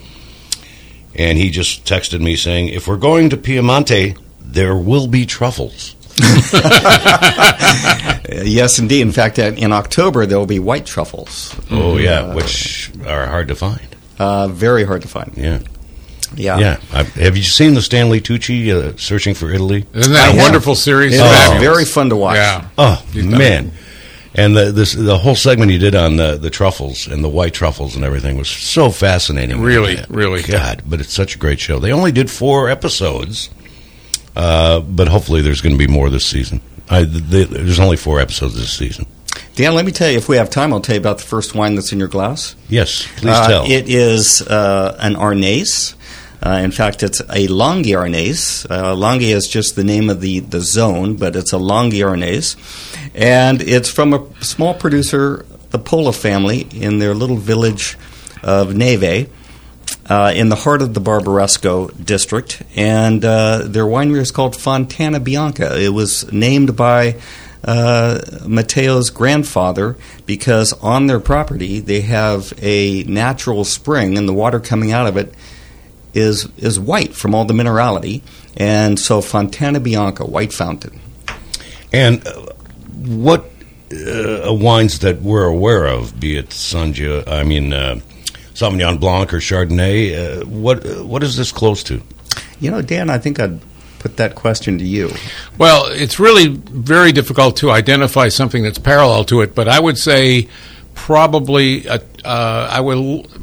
And 1.15 1.37
he 1.37 1.49
just 1.49 1.85
texted 1.85 2.19
me 2.21 2.35
saying, 2.35 2.67
if 2.69 2.85
we're 2.87 2.97
going 2.97 3.29
to 3.29 3.37
Piemonte, 3.37 4.17
there 4.41 4.75
will 4.75 5.07
be 5.07 5.25
truffles. 5.25 5.95
Uh, 8.29 8.43
yes, 8.43 8.77
indeed. 8.77 9.01
In 9.01 9.11
fact, 9.11 9.39
uh, 9.39 9.53
in 9.57 9.73
October 9.73 10.27
there 10.27 10.37
will 10.37 10.45
be 10.45 10.59
white 10.59 10.85
truffles. 10.85 11.55
Oh, 11.71 11.97
yeah, 11.97 12.35
which 12.35 12.91
are 13.05 13.25
hard 13.25 13.47
to 13.47 13.55
find. 13.55 13.81
Uh, 14.19 14.47
very 14.47 14.83
hard 14.83 15.01
to 15.01 15.07
find. 15.07 15.33
Yeah. 15.35 15.59
Yeah. 16.35 16.57
Yeah. 16.59 16.79
I, 16.93 17.03
have 17.03 17.35
you 17.37 17.43
seen 17.43 17.73
the 17.73 17.81
Stanley 17.81 18.21
Tucci 18.21 18.69
uh, 18.71 18.95
Searching 18.97 19.33
for 19.33 19.51
Italy? 19.51 19.85
Isn't 19.93 20.13
that 20.13 20.29
I 20.29 20.31
a 20.31 20.31
have. 20.33 20.41
wonderful 20.43 20.75
series? 20.75 21.13
It 21.13 21.17
is 21.17 21.21
Fabulous. 21.21 21.61
very 21.63 21.85
fun 21.85 22.09
to 22.09 22.15
watch. 22.15 22.35
Yeah. 22.35 22.67
Oh 22.77 23.03
man! 23.15 23.71
And 24.35 24.55
the 24.55 24.71
this 24.71 24.93
the 24.93 25.17
whole 25.17 25.35
segment 25.35 25.71
he 25.71 25.77
did 25.79 25.95
on 25.95 26.17
the 26.17 26.37
the 26.37 26.49
truffles 26.49 27.07
and 27.07 27.23
the 27.23 27.29
white 27.29 27.53
truffles 27.53 27.95
and 27.95 28.05
everything 28.05 28.37
was 28.37 28.47
so 28.49 28.91
fascinating. 28.91 29.59
Really, 29.61 29.97
really. 30.09 30.43
God! 30.43 30.83
But 30.85 30.99
it's 31.01 31.13
such 31.13 31.35
a 31.35 31.39
great 31.39 31.59
show. 31.59 31.79
They 31.79 31.91
only 31.91 32.11
did 32.11 32.29
four 32.29 32.69
episodes, 32.69 33.49
Uh, 34.35 34.79
but 34.81 35.07
hopefully, 35.07 35.41
there's 35.41 35.61
going 35.61 35.73
to 35.77 35.79
be 35.87 35.91
more 35.91 36.09
this 36.09 36.25
season. 36.25 36.61
I, 36.89 37.03
the, 37.03 37.45
there's 37.45 37.79
only 37.79 37.97
four 37.97 38.19
episodes 38.19 38.55
this 38.55 38.71
season. 38.71 39.05
Dan, 39.55 39.75
let 39.75 39.85
me 39.85 39.91
tell 39.91 40.09
you, 40.09 40.17
if 40.17 40.29
we 40.29 40.37
have 40.37 40.49
time, 40.49 40.73
I'll 40.73 40.79
tell 40.81 40.95
you 40.95 40.99
about 41.01 41.17
the 41.17 41.23
first 41.25 41.53
wine 41.53 41.75
that's 41.75 41.91
in 41.91 41.99
your 41.99 42.07
glass. 42.07 42.55
Yes, 42.69 43.05
please 43.17 43.35
Uh, 43.35 43.47
tell. 43.47 43.65
It 43.65 43.89
is 43.89 44.41
uh, 44.41 44.95
an 44.99 45.15
Arneis. 45.15 45.95
Uh, 46.41 46.61
in 46.63 46.71
fact, 46.71 47.03
it's 47.03 47.19
a 47.19 47.47
Langhe 47.47 47.85
Arneis. 47.85 48.65
Uh, 48.69 48.95
Langhe 48.95 49.33
is 49.35 49.47
just 49.47 49.75
the 49.75 49.83
name 49.83 50.09
of 50.09 50.21
the, 50.21 50.39
the 50.39 50.61
zone, 50.61 51.15
but 51.15 51.35
it's 51.35 51.51
a 51.51 51.57
Langhe 51.57 51.99
Arneis. 51.99 52.55
And 53.13 53.61
it's 53.61 53.89
from 53.89 54.13
a 54.13 54.43
small 54.43 54.73
producer, 54.73 55.45
the 55.71 55.79
Pola 55.79 56.13
family, 56.13 56.61
in 56.71 56.99
their 56.99 57.13
little 57.13 57.37
village 57.37 57.97
of 58.41 58.73
Neive. 58.73 59.29
Uh, 60.07 60.31
in 60.35 60.49
the 60.49 60.55
heart 60.55 60.81
of 60.81 60.95
the 60.95 61.01
Barbaresco 61.01 61.93
district, 62.03 62.63
and 62.75 63.23
uh, 63.23 63.61
their 63.63 63.85
winery 63.85 64.19
is 64.19 64.31
called 64.31 64.55
Fontana 64.55 65.19
Bianca. 65.19 65.79
It 65.79 65.89
was 65.89 66.31
named 66.31 66.75
by 66.75 67.17
uh, 67.63 68.19
Matteo's 68.43 69.11
grandfather 69.11 69.97
because 70.25 70.73
on 70.73 71.05
their 71.05 71.19
property 71.19 71.79
they 71.79 72.01
have 72.01 72.53
a 72.59 73.03
natural 73.03 73.63
spring, 73.63 74.17
and 74.17 74.27
the 74.27 74.33
water 74.33 74.59
coming 74.59 74.91
out 74.91 75.05
of 75.05 75.15
it 75.15 75.31
is 76.13 76.47
is 76.57 76.79
white 76.79 77.13
from 77.13 77.35
all 77.35 77.45
the 77.45 77.53
minerality, 77.53 78.21
and 78.57 78.99
so 78.99 79.21
Fontana 79.21 79.79
Bianca, 79.79 80.25
white 80.25 80.53
fountain. 80.53 80.99
And 81.91 82.25
uh, 82.27 82.53
what 82.95 83.45
uh, 83.91 84.53
wines 84.53 84.99
that 84.99 85.21
we're 85.21 85.45
aware 85.45 85.85
of, 85.85 86.19
be 86.19 86.37
it 86.37 86.49
Sanja, 86.49 87.27
I 87.27 87.43
mean 87.43 87.73
uh, 87.73 87.99
Sauvignon 88.53 88.99
Blanc 88.99 89.33
or 89.33 89.37
Chardonnay, 89.37 90.41
uh, 90.41 90.45
what 90.45 90.85
uh, 90.85 91.05
what 91.05 91.23
is 91.23 91.37
this 91.37 91.51
close 91.51 91.83
to? 91.83 92.01
You 92.59 92.71
know, 92.71 92.81
Dan, 92.81 93.09
I 93.09 93.17
think 93.17 93.39
I'd 93.39 93.59
put 93.99 94.17
that 94.17 94.35
question 94.35 94.77
to 94.77 94.85
you. 94.85 95.11
Well, 95.57 95.85
it's 95.87 96.19
really 96.19 96.47
very 96.47 97.11
difficult 97.11 97.57
to 97.57 97.71
identify 97.71 98.29
something 98.29 98.63
that's 98.63 98.79
parallel 98.79 99.25
to 99.25 99.41
it, 99.41 99.55
but 99.55 99.67
I 99.67 99.79
would 99.79 99.97
say 99.97 100.47
probably 101.05 101.85
a, 101.87 101.99
uh, 102.25 102.67
I 102.71 102.79
would 102.81 102.97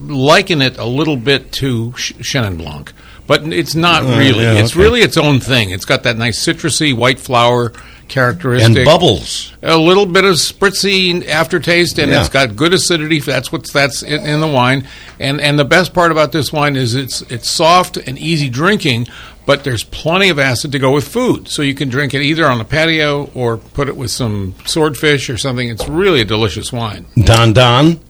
liken 0.09 0.63
it 0.63 0.79
a 0.79 0.85
little 0.85 1.17
bit 1.17 1.53
to 1.53 1.93
Ch- 1.93 2.15
Chenin 2.19 2.59
Blanc, 2.59 2.93
but 3.27 3.43
it's 3.53 3.75
not 3.75 4.05
Uh, 4.05 4.19
really. 4.19 4.45
yeah, 4.45 4.53
it's 4.61 4.73
okay. 4.73 4.81
really 4.83 5.01
its 5.01 5.17
own 5.17 5.41
thing. 5.41 5.71
It's 5.71 5.85
got 5.85 6.03
that 6.05 6.17
nice 6.19 6.39
citrusy 6.45 6.95
white 6.95 7.19
flower 7.19 7.73
characteristic 8.09 8.77
And 8.77 8.85
bubbles. 8.85 9.53
a 9.63 9.77
little 9.77 10.07
bit 10.07 10.25
of 10.25 10.37
spritzy 10.37 11.27
aftertaste, 11.29 11.99
and 11.99 12.11
Yeah. 12.11 12.21
it's 12.21 12.29
got 12.29 12.57
good 12.57 12.73
acidity. 12.73 13.21
That's 13.21 13.51
what's 13.53 13.73
that's 13.73 14.03
in, 14.03 14.25
in 14.25 14.41
the 14.41 14.47
wine. 14.49 14.87
And 15.19 15.41
and 15.41 15.59
the 15.59 15.65
best 15.65 15.93
part 15.95 16.11
about 16.13 16.33
this 16.33 16.53
wine 16.53 16.77
is 16.77 16.95
it's 16.95 17.23
it's 17.23 17.51
soft 17.51 17.97
and 17.97 18.19
easy 18.19 18.49
drinking, 18.49 19.07
but 19.47 19.65
there's 19.65 19.85
plenty 19.85 20.29
of 20.29 20.39
acid 20.39 20.73
to 20.73 20.79
go 20.79 20.93
with 20.93 21.07
food. 21.09 21.49
So 21.49 21.63
you 21.63 21.75
can 21.75 21.89
drink 21.89 22.15
it 22.15 22.23
either 22.23 22.47
on 22.47 22.59
the 22.59 22.65
patio 22.65 23.31
or 23.35 23.57
put 23.57 23.89
it 23.89 23.97
with 23.97 24.11
some 24.11 24.55
swordfish 24.65 25.29
or 25.31 25.37
something. 25.39 25.69
It's 25.69 25.89
really 25.89 26.21
a 26.21 26.25
delicious 26.25 26.73
wine. 26.73 27.07
Don 27.23 27.53
Don. 27.53 28.01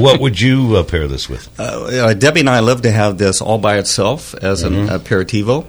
what 0.00 0.20
would 0.20 0.40
you 0.40 0.76
uh, 0.76 0.84
pair 0.84 1.08
this 1.08 1.28
with? 1.28 1.48
Uh, 1.58 1.62
uh, 1.62 2.14
Debbie 2.14 2.40
and 2.40 2.48
I 2.50 2.60
love 2.60 2.82
to 2.82 2.92
have 2.92 3.18
this 3.18 3.40
all 3.40 3.58
by 3.58 3.78
itself 3.78 4.32
as 4.36 4.62
an 4.62 4.86
aperitivo, 4.86 5.66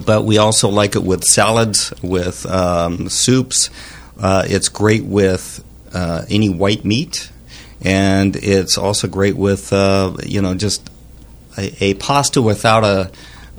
but 0.00 0.24
we 0.24 0.38
also 0.38 0.68
like 0.68 0.94
it 0.96 1.02
with 1.02 1.24
salads, 1.24 1.92
with 2.02 2.46
um, 2.46 3.08
soups. 3.08 3.70
Uh, 4.18 4.44
it's 4.46 4.68
great 4.68 5.04
with 5.04 5.64
uh, 5.92 6.24
any 6.28 6.48
white 6.48 6.84
meat, 6.84 7.30
and 7.82 8.36
it's 8.36 8.78
also 8.78 9.08
great 9.08 9.36
with 9.36 9.72
uh, 9.72 10.14
you 10.24 10.40
know 10.42 10.54
just 10.54 10.88
a, 11.58 11.84
a 11.84 11.94
pasta 11.94 12.40
without 12.42 12.84
a. 12.84 13.10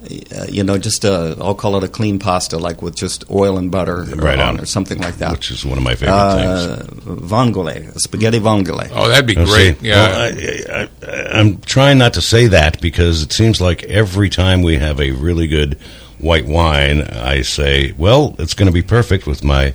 Uh, 0.04 0.46
you 0.50 0.66
know, 0.66 0.78
just 0.78 1.06
a, 1.06 1.34
I'll 1.40 1.56
call 1.56 1.78
it 1.78 1.84
a 1.86 1.88
clean 1.88 2.20
pasta, 2.20 2.58
like 2.58 2.82
with 2.82 2.94
just 2.94 3.24
oil 3.32 3.58
and 3.58 3.72
butter 3.72 4.04
Right 4.04 4.38
on, 4.38 4.56
on. 4.58 4.60
or 4.60 4.66
something 4.66 4.98
like 5.00 5.16
that. 5.20 5.32
Which 5.32 5.50
is 5.50 5.64
one 5.66 5.78
of 5.78 5.84
my 5.86 5.96
favorite 5.96 6.14
Uh, 6.14 6.76
things. 6.76 7.04
vongole, 7.32 7.98
spaghetti 8.02 8.38
vongole. 8.42 8.90
Oh, 8.94 9.08
that'd 9.08 9.26
be 9.26 9.38
Oh, 9.38 9.46
great. 9.46 9.80
see, 9.80 9.88
Yeah. 9.88 9.96
well, 9.96 10.36
I, 10.36 10.90
I, 11.08 11.40
I'm 11.40 11.62
trying 11.62 12.00
not 12.00 12.16
to 12.16 12.22
say 12.22 12.48
that 12.48 12.82
because 12.82 13.22
it 13.24 13.32
seems 13.32 13.62
like 13.62 13.84
every 13.84 14.30
time 14.30 14.62
we 14.62 14.76
have 14.76 15.00
a 15.00 15.12
really 15.12 15.48
good 15.48 15.80
white 16.24 16.46
wine, 16.46 17.02
I 17.02 17.42
say, 17.42 17.94
well, 17.98 18.36
it's 18.40 18.54
going 18.54 18.68
to 18.68 18.72
be 18.74 18.82
perfect 18.82 19.28
with 19.28 19.44
my 19.44 19.74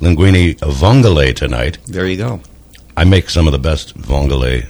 linguine 0.00 0.56
vongole 0.58 1.34
tonight. 1.36 1.78
There 1.86 2.06
you 2.06 2.16
go. 2.16 2.40
I 2.96 3.04
make 3.04 3.28
some 3.30 3.46
of 3.46 3.52
the 3.52 3.58
best 3.58 3.96
vongole 3.98 4.64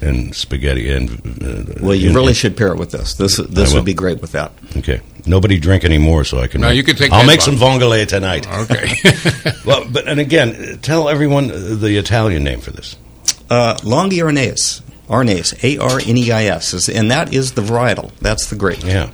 and 0.00 0.34
spaghetti 0.34 0.90
and. 0.90 1.10
Uh, 1.42 1.74
Well, 1.80 1.94
you 1.94 2.08
in- 2.10 2.14
really 2.16 2.34
should 2.34 2.56
pair 2.56 2.72
it 2.72 2.78
with 2.78 2.90
this. 2.90 3.14
This 3.14 3.36
this 3.36 3.72
would 3.74 3.84
be 3.84 3.94
great 3.94 4.20
with 4.20 4.32
that. 4.32 4.52
Okay. 4.76 5.00
Nobody 5.26 5.58
drink 5.60 5.84
anymore, 5.84 6.24
so 6.24 6.38
I 6.40 6.46
can. 6.48 6.60
No, 6.62 6.68
make- 6.68 6.76
you 6.76 6.82
can 6.82 6.96
take 6.96 7.12
I'll 7.12 7.26
make 7.26 7.40
some 7.42 7.56
vongole 7.56 8.06
tonight. 8.06 8.46
okay. 8.70 8.94
Well, 9.66 9.84
but 9.92 10.08
and 10.08 10.18
again, 10.18 10.78
tell 10.82 11.08
everyone 11.08 11.48
the 11.48 11.96
Italian 11.98 12.42
name 12.42 12.60
for 12.60 12.70
this. 12.72 12.96
Uh, 13.50 13.76
Langhe 13.82 14.18
Arneis, 14.24 14.80
Arneis, 15.08 15.52
A 15.62 15.78
R 15.78 16.00
N 16.04 16.16
E 16.16 16.32
I 16.32 16.44
S, 16.46 16.88
and 16.88 17.10
that 17.10 17.32
is 17.34 17.52
the 17.52 17.62
varietal. 17.62 18.10
That's 18.20 18.48
the 18.48 18.56
grape. 18.56 18.82
Yeah. 18.84 19.10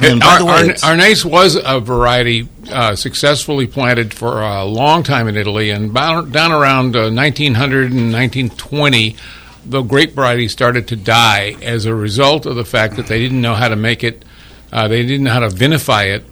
And 0.00 0.20
the 0.20 0.44
way, 0.44 0.52
Ar- 0.52 0.64
it's- 0.64 0.84
Arneis 0.84 1.24
was 1.24 1.56
a 1.62 1.80
variety 1.80 2.48
uh, 2.70 2.96
successfully 2.96 3.66
planted 3.66 4.14
for 4.14 4.40
a 4.42 4.64
long 4.64 5.02
time 5.02 5.28
in 5.28 5.36
Italy, 5.36 5.70
and 5.70 5.92
down 5.94 6.52
around 6.52 6.96
uh, 6.96 7.10
1900 7.10 7.92
and 7.92 8.12
1920, 8.12 9.16
the 9.64 9.82
grape 9.82 10.12
variety 10.12 10.48
started 10.48 10.88
to 10.88 10.96
die 10.96 11.56
as 11.62 11.84
a 11.84 11.94
result 11.94 12.46
of 12.46 12.56
the 12.56 12.64
fact 12.64 12.96
that 12.96 13.06
they 13.06 13.20
didn't 13.20 13.40
know 13.40 13.54
how 13.54 13.68
to 13.68 13.76
make 13.76 14.02
it, 14.02 14.24
uh, 14.72 14.88
they 14.88 15.02
didn't 15.02 15.24
know 15.24 15.32
how 15.32 15.40
to 15.40 15.48
vinify 15.48 16.06
it 16.14 16.24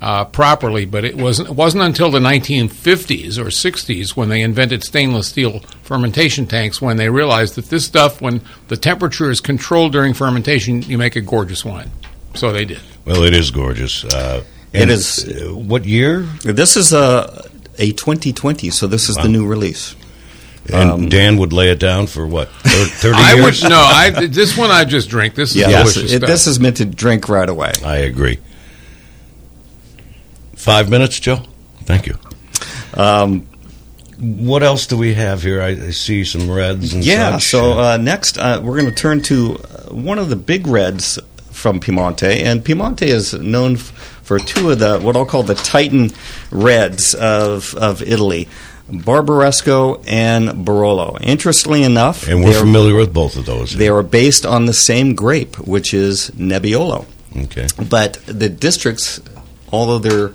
uh, 0.00 0.24
properly. 0.24 0.84
But 0.84 1.04
it 1.04 1.16
wasn't, 1.16 1.50
it 1.50 1.54
wasn't 1.54 1.84
until 1.84 2.10
the 2.10 2.18
1950s 2.18 3.38
or 3.38 3.44
60s 3.44 4.16
when 4.16 4.28
they 4.28 4.40
invented 4.42 4.82
stainless 4.82 5.28
steel 5.28 5.60
fermentation 5.82 6.46
tanks 6.46 6.82
when 6.82 6.96
they 6.96 7.08
realized 7.10 7.54
that 7.54 7.66
this 7.66 7.84
stuff, 7.84 8.20
when 8.20 8.40
the 8.68 8.76
temperature 8.76 9.30
is 9.30 9.40
controlled 9.40 9.92
during 9.92 10.14
fermentation, 10.14 10.82
you 10.82 10.98
make 10.98 11.14
a 11.16 11.20
gorgeous 11.20 11.64
wine. 11.64 11.90
So 12.34 12.52
they 12.52 12.64
did. 12.64 12.80
Well, 13.04 13.22
it 13.22 13.34
is 13.34 13.50
gorgeous. 13.50 14.04
Uh, 14.04 14.42
It 14.72 14.82
and, 14.82 14.90
is- 14.90 15.24
uh, 15.24 15.54
what 15.54 15.84
year? 15.84 16.26
this 16.42 16.76
is 16.76 16.92
a 16.92 17.44
a 17.78 17.90
2020, 17.92 18.70
so 18.70 18.86
this 18.86 19.08
is 19.08 19.16
Wow. 19.16 19.22
the 19.24 19.28
new 19.28 19.46
release. 19.46 19.94
And 20.72 20.90
Um, 20.90 21.08
Dan 21.08 21.36
would 21.38 21.52
lay 21.52 21.70
it 21.70 21.78
down 21.80 22.06
for 22.06 22.26
what? 22.26 22.48
Thirty 22.64 23.18
I 23.18 23.34
years. 23.34 23.62
would 23.62 23.70
no. 23.70 23.78
I 23.80 24.10
this 24.28 24.56
one 24.56 24.70
I 24.70 24.84
just 24.84 25.08
drink. 25.10 25.34
This 25.34 25.50
is 25.50 25.56
Yeah, 25.56 25.68
delicious 25.70 26.02
this, 26.02 26.12
it, 26.12 26.26
this 26.26 26.46
is 26.46 26.58
meant 26.58 26.76
to 26.78 26.84
drink 26.84 27.28
right 27.28 27.48
away. 27.48 27.72
I 27.84 27.96
agree. 27.98 28.38
Five 30.56 30.88
minutes, 30.88 31.20
Joe. 31.20 31.40
Thank 31.84 32.06
you. 32.06 32.16
Um, 32.94 33.46
What 34.18 34.62
else 34.62 34.86
do 34.86 34.96
we 34.96 35.14
have 35.14 35.42
here? 35.42 35.60
I, 35.60 35.70
I 35.88 35.90
see 35.90 36.24
some 36.24 36.48
reds 36.50 36.94
and 36.94 37.04
yeah. 37.04 37.32
such. 37.38 37.50
So 37.50 37.78
uh, 37.78 37.96
next, 37.98 38.38
uh, 38.38 38.60
we're 38.62 38.78
going 38.80 38.88
to 38.94 38.94
turn 39.02 39.20
to 39.22 39.56
uh, 39.58 39.92
one 39.94 40.18
of 40.20 40.28
the 40.30 40.36
big 40.36 40.66
reds 40.68 41.18
from 41.54 41.80
Piemonte, 41.80 42.42
and 42.42 42.64
Piemonte 42.64 43.02
is 43.06 43.32
known 43.34 43.74
f- 43.76 43.90
for 44.22 44.38
two 44.38 44.70
of 44.70 44.78
the 44.80 44.98
what 45.00 45.16
I'll 45.16 45.24
call 45.26 45.42
the 45.42 45.54
Titan 45.54 46.10
reds 46.50 47.14
of 47.14 47.74
of 47.76 48.02
Italy. 48.02 48.48
Barbaresco 48.90 50.04
and 50.06 50.66
Barolo. 50.66 51.16
Interestingly 51.22 51.82
enough, 51.84 52.28
and 52.28 52.44
we're 52.44 52.52
familiar 52.60 52.94
with 52.94 53.14
both 53.14 53.36
of 53.36 53.46
those. 53.46 53.74
They 53.74 53.88
are 53.88 54.02
based 54.02 54.44
on 54.44 54.66
the 54.66 54.74
same 54.74 55.14
grape, 55.14 55.56
which 55.58 55.94
is 55.94 56.30
Nebbiolo. 56.36 57.06
okay. 57.44 57.66
But 57.88 58.14
the 58.26 58.50
districts, 58.50 59.20
although 59.72 59.98
they're 59.98 60.32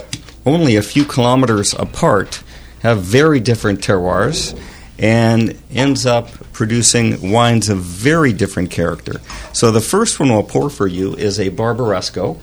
only 0.47 0.75
a 0.77 0.81
few 0.81 1.05
kilometers 1.05 1.73
apart, 1.75 2.41
have 2.81 3.03
very 3.03 3.39
different 3.39 3.81
terroirs 3.81 4.59
and 4.99 5.57
ends 5.71 6.05
up 6.05 6.29
producing 6.53 7.31
wines 7.31 7.69
of 7.69 7.79
very 7.79 8.33
different 8.33 8.69
character. 8.69 9.19
So 9.53 9.71
the 9.71 9.81
first 9.81 10.19
one 10.19 10.29
we'll 10.29 10.43
pour 10.43 10.69
for 10.69 10.85
you 10.87 11.15
is 11.15 11.39
a 11.39 11.49
Barbaresco, 11.49 12.37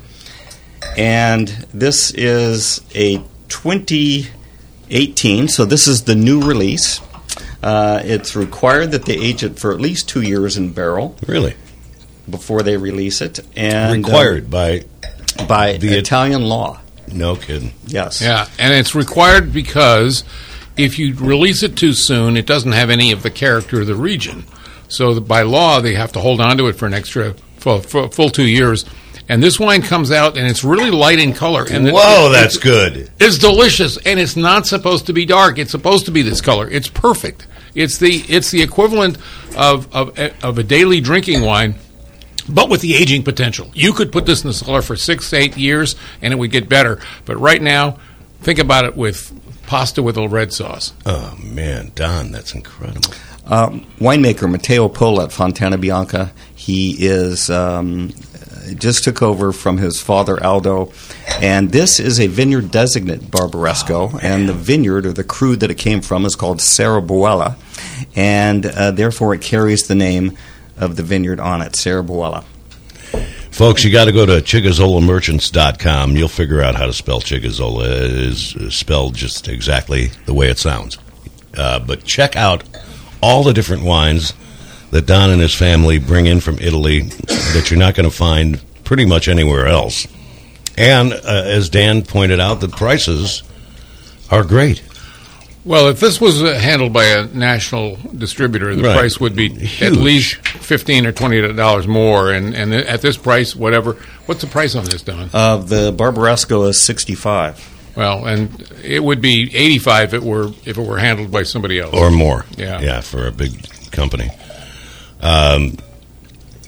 and 0.96 1.48
this 1.74 2.12
is 2.14 2.80
a 2.94 3.18
2018, 3.48 5.48
so 5.48 5.64
this 5.64 5.86
is 5.86 6.04
the 6.04 6.14
new 6.14 6.42
release. 6.42 7.00
Uh, 7.62 8.00
it's 8.04 8.36
required 8.36 8.92
that 8.92 9.04
they 9.04 9.14
age 9.14 9.42
it 9.42 9.58
for 9.58 9.72
at 9.72 9.80
least 9.80 10.08
two 10.08 10.22
years 10.22 10.56
in 10.56 10.72
barrel 10.72 11.16
Really 11.26 11.54
before 12.30 12.62
they 12.62 12.76
release 12.76 13.20
it, 13.20 13.40
and 13.56 14.04
uh, 14.04 14.08
required 14.08 14.50
by 14.50 14.84
by 15.48 15.76
The- 15.76 15.98
Italian 15.98 16.42
law. 16.42 16.80
no 17.12 17.36
kidding. 17.36 17.72
Yes. 17.86 18.22
yeah, 18.22 18.46
and 18.58 18.72
it's 18.72 18.94
required 18.94 19.52
because 19.52 20.24
if 20.76 20.98
you 20.98 21.14
release 21.14 21.62
it 21.62 21.76
too 21.76 21.92
soon, 21.92 22.36
it 22.36 22.46
doesn't 22.46 22.72
have 22.72 22.90
any 22.90 23.12
of 23.12 23.22
the 23.22 23.30
character 23.30 23.80
of 23.80 23.86
the 23.86 23.94
region. 23.94 24.44
So 24.88 25.18
by 25.20 25.42
law, 25.42 25.80
they 25.80 25.94
have 25.94 26.12
to 26.12 26.20
hold 26.20 26.40
on 26.40 26.58
to 26.58 26.68
it 26.68 26.74
for 26.74 26.86
an 26.86 26.94
extra 26.94 27.34
full, 27.56 27.80
full, 27.80 28.08
full 28.08 28.30
two 28.30 28.46
years. 28.46 28.84
And 29.28 29.42
this 29.42 29.58
wine 29.58 29.82
comes 29.82 30.12
out, 30.12 30.36
and 30.36 30.46
it's 30.46 30.62
really 30.62 30.92
light 30.92 31.18
in 31.18 31.32
color. 31.32 31.66
And 31.68 31.90
Whoa, 31.90 32.28
it- 32.28 32.32
that's 32.32 32.58
good. 32.58 33.10
It's 33.18 33.38
delicious, 33.38 33.96
and 34.06 34.20
it's 34.20 34.36
not 34.36 34.66
supposed 34.66 35.06
to 35.06 35.12
be 35.12 35.26
dark. 35.26 35.58
It's 35.58 35.72
supposed 35.72 36.04
to 36.04 36.12
be 36.12 36.22
this 36.22 36.40
color. 36.40 36.70
It's 36.70 36.86
perfect. 36.88 37.46
It's 37.74 37.98
the 37.98 38.24
it's 38.28 38.50
the 38.52 38.62
equivalent 38.62 39.18
of 39.56 39.92
of, 39.94 40.16
of 40.42 40.58
a 40.58 40.62
daily 40.62 41.00
drinking 41.00 41.42
wine 41.42 41.74
but 42.48 42.68
with 42.68 42.80
the 42.80 42.94
aging 42.94 43.24
potential. 43.24 43.70
You 43.74 43.92
could 43.92 44.12
put 44.12 44.24
this 44.26 44.42
in 44.44 44.48
the 44.48 44.54
cellar 44.54 44.80
for 44.80 44.94
six, 44.96 45.32
eight 45.32 45.56
years, 45.56 45.96
and 46.22 46.32
it 46.32 46.36
would 46.36 46.50
get 46.52 46.68
better. 46.68 47.00
But 47.24 47.38
right 47.38 47.60
now, 47.60 47.98
think 48.42 48.58
about 48.60 48.84
it 48.84 48.96
with 48.96 49.32
pasta 49.66 50.02
with 50.02 50.16
a 50.16 50.28
red 50.28 50.52
sauce. 50.52 50.92
Oh 51.04 51.36
man, 51.42 51.92
Don, 51.94 52.32
that's 52.32 52.54
incredible. 52.54 53.10
Um, 53.46 53.86
winemaker 53.98 54.50
Matteo 54.50 54.88
Pola 54.88 55.24
at 55.24 55.32
Fontana 55.32 55.78
Bianca. 55.78 56.32
He 56.54 56.96
is 57.06 57.48
um, 57.48 58.12
just 58.74 59.04
took 59.04 59.22
over 59.22 59.52
from 59.52 59.78
his 59.78 60.00
father 60.02 60.42
Aldo, 60.42 60.90
and 61.40 61.70
this 61.70 62.00
is 62.00 62.18
a 62.18 62.26
vineyard 62.26 62.70
designate 62.72 63.20
Barbaresco, 63.30 64.14
Oh, 64.14 64.18
and 64.20 64.48
the 64.48 64.52
vineyard 64.52 65.06
or 65.06 65.12
the 65.12 65.22
cru 65.22 65.54
that 65.56 65.70
it 65.70 65.76
came 65.78 66.00
from 66.00 66.24
is 66.24 66.34
called 66.34 66.58
Serraboella, 66.58 67.54
and 68.16 68.66
uh, 68.66 68.90
therefore 68.90 69.32
it 69.34 69.42
carries 69.42 69.86
the 69.86 69.94
name 69.94 70.36
of 70.76 70.96
the 70.96 71.02
vineyard 71.04 71.38
on 71.38 71.62
it, 71.62 71.72
Serraboella. 71.74 72.44
Folks, 73.56 73.84
you 73.84 73.90
got 73.90 74.04
to 74.04 74.12
go 74.12 74.26
to 74.26 74.42
chigazolamerchants.com. 74.42 76.14
You'll 76.14 76.28
figure 76.28 76.60
out 76.60 76.74
how 76.74 76.84
to 76.84 76.92
spell 76.92 77.22
Chigazola. 77.22 77.86
It 77.86 78.10
is 78.10 78.54
spelled 78.68 79.14
just 79.14 79.48
exactly 79.48 80.08
the 80.26 80.34
way 80.34 80.50
it 80.50 80.58
sounds. 80.58 80.98
Uh, 81.56 81.78
but 81.78 82.04
check 82.04 82.36
out 82.36 82.64
all 83.22 83.42
the 83.42 83.54
different 83.54 83.82
wines 83.82 84.34
that 84.90 85.06
Don 85.06 85.30
and 85.30 85.40
his 85.40 85.54
family 85.54 85.98
bring 85.98 86.26
in 86.26 86.40
from 86.40 86.58
Italy 86.58 87.00
that 87.00 87.68
you're 87.70 87.78
not 87.78 87.94
going 87.94 88.04
to 88.04 88.14
find 88.14 88.60
pretty 88.84 89.06
much 89.06 89.26
anywhere 89.26 89.66
else. 89.66 90.06
And 90.76 91.14
uh, 91.14 91.18
as 91.24 91.70
Dan 91.70 92.02
pointed 92.02 92.40
out, 92.40 92.60
the 92.60 92.68
prices 92.68 93.42
are 94.30 94.44
great. 94.44 94.85
Well, 95.66 95.88
if 95.88 95.98
this 96.00 96.20
was 96.20 96.42
uh, 96.42 96.54
handled 96.54 96.92
by 96.92 97.04
a 97.06 97.26
national 97.26 97.96
distributor, 98.16 98.74
the 98.76 98.84
Right. 98.84 98.96
price 98.98 99.18
would 99.20 99.34
be 99.34 99.46
at 99.80 99.92
least 99.92 100.36
fifteen 100.36 101.04
or 101.04 101.12
twenty 101.12 101.40
dollars 101.52 101.88
more. 101.88 102.30
And 102.32 102.54
and 102.54 102.72
at 102.72 103.02
this 103.02 103.16
price, 103.16 103.54
whatever. 103.56 103.94
What's 104.26 104.40
the 104.42 104.46
price 104.46 104.74
on 104.76 104.84
this, 104.84 105.02
Don? 105.02 105.28
Uh, 105.34 105.56
the 105.58 105.92
Barbaresco 105.92 106.68
is 106.68 106.80
65. 106.80 107.72
Well, 107.96 108.26
and 108.26 108.64
it 108.84 109.02
would 109.02 109.20
be 109.20 109.50
eighty-five 109.56 110.14
if 110.14 110.22
it 110.22 110.22
were 110.22 110.52
if 110.64 110.78
it 110.78 110.86
were 110.86 110.98
handled 110.98 111.32
by 111.32 111.42
somebody 111.42 111.80
else. 111.80 111.94
or 111.94 112.10
more. 112.10 112.44
Yeah. 112.56 112.80
yeah, 112.80 113.00
for 113.00 113.26
a 113.26 113.32
big 113.32 113.52
company. 113.90 114.30
Um, 115.20 115.78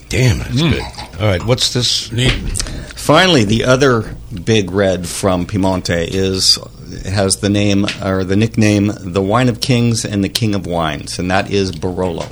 damn, 0.09 0.39
that's 0.39 0.61
good. 0.61 0.83
All 1.21 1.27
right, 1.27 1.45
what's 1.45 1.73
this? 1.73 2.11
Neat. 2.11 2.33
Finally, 2.97 3.45
the 3.45 3.65
other 3.65 4.15
big 4.45 4.71
red 4.71 5.07
from 5.07 5.47
Piemonte 5.47 6.09
is 6.11 6.59
has 7.07 7.37
the 7.37 7.49
name 7.49 7.87
or 8.03 8.25
the 8.25 8.37
nickname 8.37 8.93
"the 9.01 9.23
Wine 9.23 9.49
of 9.49 9.61
Kings" 9.61 10.05
and 10.05 10.23
"the 10.25 10.29
King 10.29 10.55
of 10.55 10.67
Wines," 10.67 11.19
and 11.19 11.31
that 11.31 11.51
is 11.51 11.73
Barolo. 11.73 12.27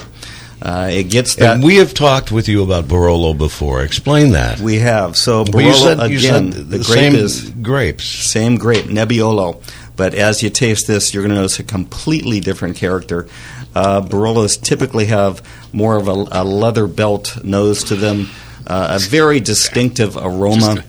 Uh, 0.62 0.88
it 0.90 1.04
gets 1.10 1.34
that 1.34 1.56
And 1.56 1.62
we 1.64 1.76
have 1.76 1.92
talked 1.92 2.32
with 2.32 2.48
you 2.48 2.62
about 2.62 2.86
Barolo 2.86 3.36
before. 3.36 3.82
Explain 3.82 4.32
that. 4.32 4.58
we 4.58 4.78
have. 4.78 5.14
So 5.16 5.38
Well, 5.38 5.44
Barolo 5.52 5.66
you 5.66 5.74
said, 5.74 6.10
you 6.10 6.18
again, 6.18 6.52
said 6.52 6.68
the 6.70 6.78
the 6.78 6.84
grape 6.84 6.98
same 6.98 7.14
is 7.14 7.50
grapes. 7.50 8.04
same 8.06 8.56
grape, 8.56 8.86
Nebbiolo. 8.86 9.62
But 9.96 10.14
as 10.14 10.42
you 10.42 10.50
taste 10.50 10.86
this, 10.86 11.12
you're 11.14 11.22
going 11.22 11.30
to 11.30 11.36
notice 11.36 11.58
a 11.58 11.62
completely 11.64 12.40
different 12.40 12.76
character. 12.76 13.28
Uh, 13.74 14.00
Barolos 14.02 14.60
typically 14.60 15.06
have 15.06 15.42
more 15.72 15.96
of 15.96 16.08
a, 16.08 16.24
a 16.32 16.44
leather 16.44 16.86
belt 16.86 17.42
nose 17.44 17.84
to 17.84 17.94
them, 17.96 18.28
uh, 18.66 18.98
a 18.98 18.98
very 18.98 19.40
distinctive 19.40 20.16
aroma. 20.16 20.82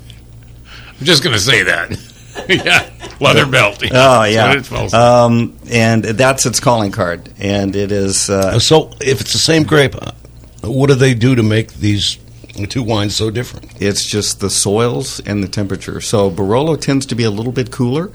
I'm 1.00 1.06
just 1.06 1.24
going 1.24 1.34
to 1.36 1.40
say 1.42 1.64
that. 1.64 1.92
yeah, 2.50 2.90
leather 3.20 3.46
belt. 3.46 3.82
Oh 3.84 3.88
That's 3.90 4.34
yeah, 4.34 4.48
what 4.50 4.58
it 4.58 4.66
smells 4.66 4.94
um, 4.94 5.58
and 5.70 6.04
that's 6.04 6.46
its 6.46 6.60
calling 6.60 6.92
card, 6.92 7.30
and 7.40 7.76
it 7.76 7.92
is. 7.92 8.30
Uh, 8.30 8.60
So, 8.60 8.92
if 9.02 9.22
it's 9.22 9.34
the 9.34 9.40
same 9.40 9.64
grape, 9.64 9.96
uh, 9.96 10.12
what 10.64 10.88
do 10.88 10.96
they 10.96 11.14
do 11.14 11.36
to 11.36 11.44
make 11.44 11.74
these 11.74 12.18
two 12.70 12.84
wines 12.84 13.16
so 13.16 13.30
different? 13.30 13.72
it's 13.80 14.04
just 14.06 14.40
the 14.40 14.50
soils 14.50 15.20
and 15.26 15.44
the 15.44 15.48
temperature. 15.48 16.02
So 16.02 16.30
Barolo 16.32 16.80
tends 16.80 17.06
to 17.08 17.16
be 17.16 17.24
a 17.24 17.32
little 17.32 17.52
bit 17.52 17.72
cooler. 17.72 18.12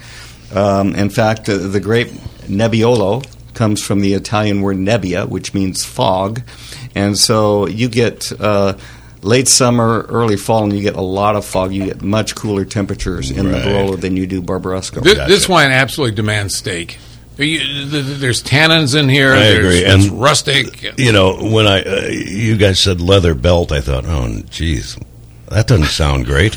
Um, 0.54 0.94
in 0.94 1.10
fact, 1.10 1.48
uh, 1.48 1.56
the 1.56 1.80
grape 1.80 2.08
Nebbiolo 2.48 3.24
comes 3.54 3.82
from 3.82 4.00
the 4.00 4.14
Italian 4.14 4.60
word 4.62 4.76
nebbia, 4.76 5.28
which 5.28 5.54
means 5.54 5.84
fog, 5.84 6.42
and 6.94 7.18
so 7.18 7.66
you 7.68 7.88
get. 7.88 8.32
Uh, 8.40 8.74
Late 9.24 9.46
summer, 9.46 10.04
early 10.08 10.36
fall, 10.36 10.64
and 10.64 10.72
you 10.72 10.82
get 10.82 10.96
a 10.96 11.00
lot 11.00 11.36
of 11.36 11.44
fog. 11.44 11.72
You 11.72 11.84
get 11.84 12.02
much 12.02 12.34
cooler 12.34 12.64
temperatures 12.64 13.30
in 13.30 13.48
Right. 13.48 13.62
the 13.62 13.68
Barolo 13.70 14.00
than 14.00 14.16
you 14.16 14.26
do 14.26 14.42
Barbaresco. 14.42 15.00
This, 15.02 15.14
Gotcha. 15.14 15.30
this 15.32 15.48
wine 15.48 15.70
absolutely 15.70 16.16
demands 16.16 16.56
steak. 16.56 16.98
You- 17.38 17.60
th- 17.60 17.90
th- 18.04 18.18
There's 18.18 18.42
tannins 18.42 18.98
in 18.98 19.08
here. 19.08 19.32
I 19.32 19.38
there's, 19.38 19.58
agree, 19.58 19.78
It's 19.78 20.04
and- 20.08 20.20
rustic. 20.20 20.94
You 20.98 21.12
know, 21.12 21.34
when 21.36 21.66
I 21.68 21.82
uh, 21.82 22.08
you 22.08 22.56
guys 22.56 22.80
said 22.80 23.00
leather 23.00 23.34
belt, 23.34 23.70
I 23.70 23.80
thought, 23.80 24.04
oh, 24.06 24.42
geez, 24.50 24.96
that 25.48 25.68
doesn't 25.68 25.86
sound 25.86 26.26
great. 26.26 26.56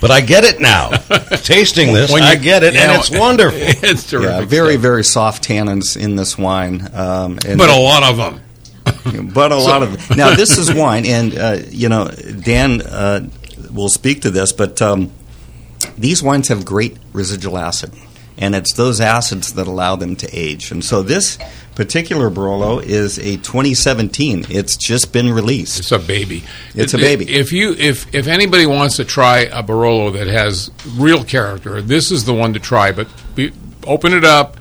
But 0.00 0.10
I 0.10 0.20
get 0.22 0.44
it 0.44 0.60
now. 0.60 0.90
Tasting 1.42 1.92
this, 1.92 2.10
When 2.10 2.22
you- 2.22 2.28
I 2.28 2.36
get 2.36 2.62
it, 2.62 2.72
you 2.72 2.80
and 2.80 2.92
know, 2.92 2.98
it's 3.00 3.10
wonderful. 3.12 3.58
it's 3.60 4.08
terrific. 4.08 4.30
yeah, 4.30 4.44
very, 4.46 4.72
stuff. 4.74 4.82
very 4.82 5.04
soft 5.04 5.46
tannins 5.46 5.94
in 5.96 6.16
this 6.16 6.38
wine. 6.38 6.88
Um, 6.94 7.38
and 7.46 7.58
But 7.58 7.68
a 7.68 7.76
lot 7.76 8.02
of 8.02 8.16
them. 8.16 8.40
But 9.34 9.52
a 9.52 9.56
lot 9.56 9.82
of 9.82 10.16
now 10.16 10.34
this 10.34 10.58
is 10.58 10.72
wine, 10.72 11.06
and 11.06 11.36
uh, 11.36 11.58
you 11.70 11.88
know 11.88 12.08
Dan 12.08 12.82
uh, 12.82 13.28
will 13.72 13.88
speak 13.88 14.22
to 14.22 14.30
this, 14.30 14.52
but 14.52 14.80
um, 14.82 15.10
these 15.96 16.22
wines 16.22 16.48
have 16.48 16.64
great 16.64 16.96
residual 17.12 17.58
acid, 17.58 17.92
and 18.36 18.54
it's 18.54 18.74
those 18.74 19.00
acids 19.00 19.54
that 19.54 19.66
allow 19.66 19.96
them 19.96 20.16
to 20.16 20.28
age. 20.32 20.70
And 20.70 20.84
so 20.84 21.02
this 21.02 21.38
particular 21.74 22.30
Barolo 22.30 22.82
is 22.82 23.18
a 23.18 23.36
2017. 23.36 24.46
It's 24.48 24.76
just 24.76 25.12
been 25.12 25.32
released. 25.32 25.78
It's 25.78 25.92
a 25.92 25.98
baby. 25.98 26.42
It's 26.74 26.94
a 26.94 26.98
baby. 26.98 27.28
If 27.28 27.52
you 27.52 27.74
if 27.74 28.12
if 28.14 28.26
anybody 28.26 28.66
wants 28.66 28.96
to 28.96 29.04
try 29.04 29.40
a 29.40 29.62
Barolo 29.62 30.12
that 30.14 30.26
has 30.26 30.70
real 30.96 31.24
character, 31.24 31.80
this 31.80 32.10
is 32.10 32.24
the 32.24 32.34
one 32.34 32.54
to 32.54 32.60
try. 32.60 32.92
But 32.92 33.08
be, 33.34 33.52
open 33.86 34.12
it 34.12 34.24
up, 34.24 34.56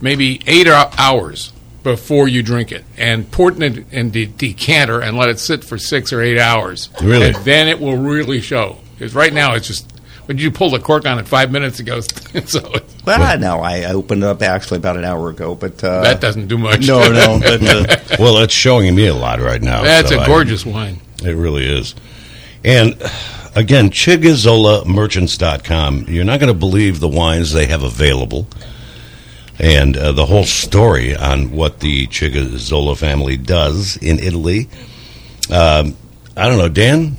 maybe 0.00 0.40
eight 0.46 0.66
hours 0.66 1.52
before 1.82 2.28
you 2.28 2.42
drink 2.42 2.72
it, 2.72 2.84
and 2.96 3.30
pour 3.30 3.50
it 3.52 3.62
in 3.62 3.84
in 3.90 4.10
the 4.10 4.26
decanter 4.26 5.00
and 5.00 5.16
let 5.16 5.28
it 5.28 5.38
sit 5.38 5.64
for 5.64 5.78
six 5.78 6.12
or 6.12 6.20
eight 6.22 6.38
hours. 6.38 6.88
Really? 7.02 7.28
and 7.28 7.36
then 7.44 7.68
it 7.68 7.80
will 7.80 7.96
really 7.96 8.40
show. 8.40 8.78
Because 8.98 9.14
right 9.14 9.32
now 9.32 9.54
it's 9.54 9.66
just. 9.66 9.88
When 10.26 10.38
you 10.38 10.52
pulled 10.52 10.72
the 10.72 10.78
cork 10.78 11.04
on 11.04 11.18
it 11.18 11.26
five 11.26 11.50
minutes 11.50 11.80
ago, 11.80 11.98
so 12.46 12.60
it's- 12.60 12.94
Well, 13.04 13.38
no, 13.40 13.58
I 13.58 13.82
opened 13.86 14.22
it 14.22 14.26
up 14.26 14.40
actually 14.40 14.76
about 14.76 14.96
an 14.96 15.04
hour 15.04 15.28
ago, 15.30 15.56
but 15.56 15.82
uh, 15.82 16.02
that 16.04 16.20
doesn't 16.20 16.46
do 16.46 16.56
much. 16.56 16.86
no, 16.86 17.10
no, 17.12 17.40
but 17.42 17.60
uh, 17.60 17.84
Well, 18.20 18.38
it's 18.38 18.54
showing 18.54 18.94
me 18.94 19.08
a 19.08 19.14
lot 19.14 19.40
right 19.40 19.60
now. 19.60 19.82
That's 19.82 20.10
so 20.10 20.18
a 20.18 20.20
I- 20.20 20.26
gorgeous 20.26 20.64
wine. 20.64 21.00
It 21.24 21.32
really 21.32 21.66
is. 21.66 21.96
And 22.62 22.94
again, 23.56 23.90
chigazolamerchants.com. 23.90 26.04
You're 26.08 26.24
not 26.24 26.38
going 26.40 26.52
to 26.52 26.58
believe 26.58 27.00
the 27.00 27.08
wines 27.08 27.52
they 27.52 27.66
have 27.66 27.82
available 27.82 28.46
and 29.58 29.96
uh, 29.96 30.12
the 30.12 30.26
whole 30.26 30.44
story 30.44 31.14
on 31.14 31.52
what 31.52 31.80
the 31.80 32.06
Chigazola 32.08 32.96
family 32.96 33.36
does 33.36 33.96
in 33.96 34.18
Italy. 34.18 34.68
Um, 35.50 35.96
I 36.36 36.48
don't 36.48 36.58
know, 36.58 36.68
Dan? 36.68 37.16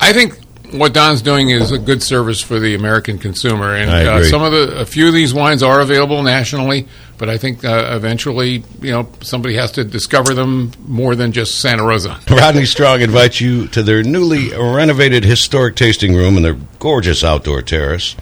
I 0.00 0.12
think 0.12 0.38
what 0.72 0.92
Don's 0.92 1.22
doing 1.22 1.50
is 1.50 1.70
a 1.70 1.78
good 1.78 2.02
service 2.02 2.40
for 2.40 2.58
the 2.58 2.74
American 2.74 3.18
consumer, 3.18 3.74
and 3.74 3.90
uh, 3.90 4.24
some 4.24 4.42
of 4.42 4.52
the 4.52 4.80
a 4.80 4.86
few 4.86 5.08
of 5.08 5.14
these 5.14 5.32
wines 5.32 5.62
are 5.62 5.80
available 5.80 6.22
nationally. 6.22 6.88
But 7.18 7.30
I 7.30 7.38
think 7.38 7.64
uh, 7.64 7.92
eventually, 7.92 8.62
you 8.80 8.90
know, 8.90 9.08
somebody 9.22 9.54
has 9.54 9.72
to 9.72 9.84
discover 9.84 10.34
them 10.34 10.72
more 10.86 11.14
than 11.14 11.32
just 11.32 11.60
Santa 11.60 11.82
Rosa. 11.82 12.20
Rodney 12.30 12.66
Strong 12.66 13.00
invites 13.00 13.40
you 13.40 13.68
to 13.68 13.82
their 13.82 14.02
newly 14.02 14.50
renovated 14.50 15.24
historic 15.24 15.76
tasting 15.76 16.14
room 16.14 16.36
and 16.36 16.44
their 16.44 16.58
gorgeous 16.78 17.24
outdoor 17.24 17.62
terrace. 17.62 18.16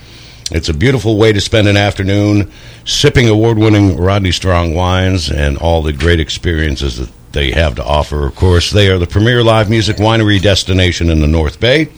It's 0.50 0.68
a 0.68 0.74
beautiful 0.74 1.16
way 1.16 1.33
to 1.33 1.40
spend 1.40 1.68
an 1.68 1.76
afternoon 1.76 2.52
sipping 2.85 3.28
award 3.28 3.59
winning 3.59 3.96
Rodney 3.96 4.30
Strong 4.30 4.74
wines 4.74 5.30
and 5.30 5.57
all 5.57 5.80
the 5.80 5.92
great 5.92 6.20
experiences 6.20 6.98
that 6.98 7.11
they 7.33 7.52
have 7.52 7.76
to 7.76 7.85
offer. 7.85 8.26
Of 8.26 8.37
course, 8.37 8.70
they 8.70 8.88
are 8.88 8.98
the 8.98 9.07
premier 9.07 9.42
live 9.42 9.70
music 9.70 9.96
winery 9.96 10.40
destination 10.40 11.09
in 11.09 11.20
the 11.20 11.26
North 11.26 11.61
Bay. 11.61 11.88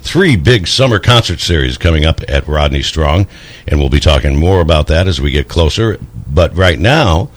Three 0.00 0.36
big 0.36 0.66
summer 0.66 0.98
concert 0.98 1.40
series 1.40 1.76
coming 1.76 2.06
up 2.06 2.20
at 2.28 2.48
Rodney 2.48 2.82
Strong, 2.82 3.26
and 3.66 3.78
we'll 3.78 3.90
be 3.90 4.00
talking 4.00 4.38
more 4.38 4.60
about 4.60 4.86
that 4.86 5.06
as 5.06 5.20
we 5.20 5.30
get 5.32 5.48
closer. 5.48 5.98
But 6.26 6.56
right 6.56 6.78
now, 6.78 7.28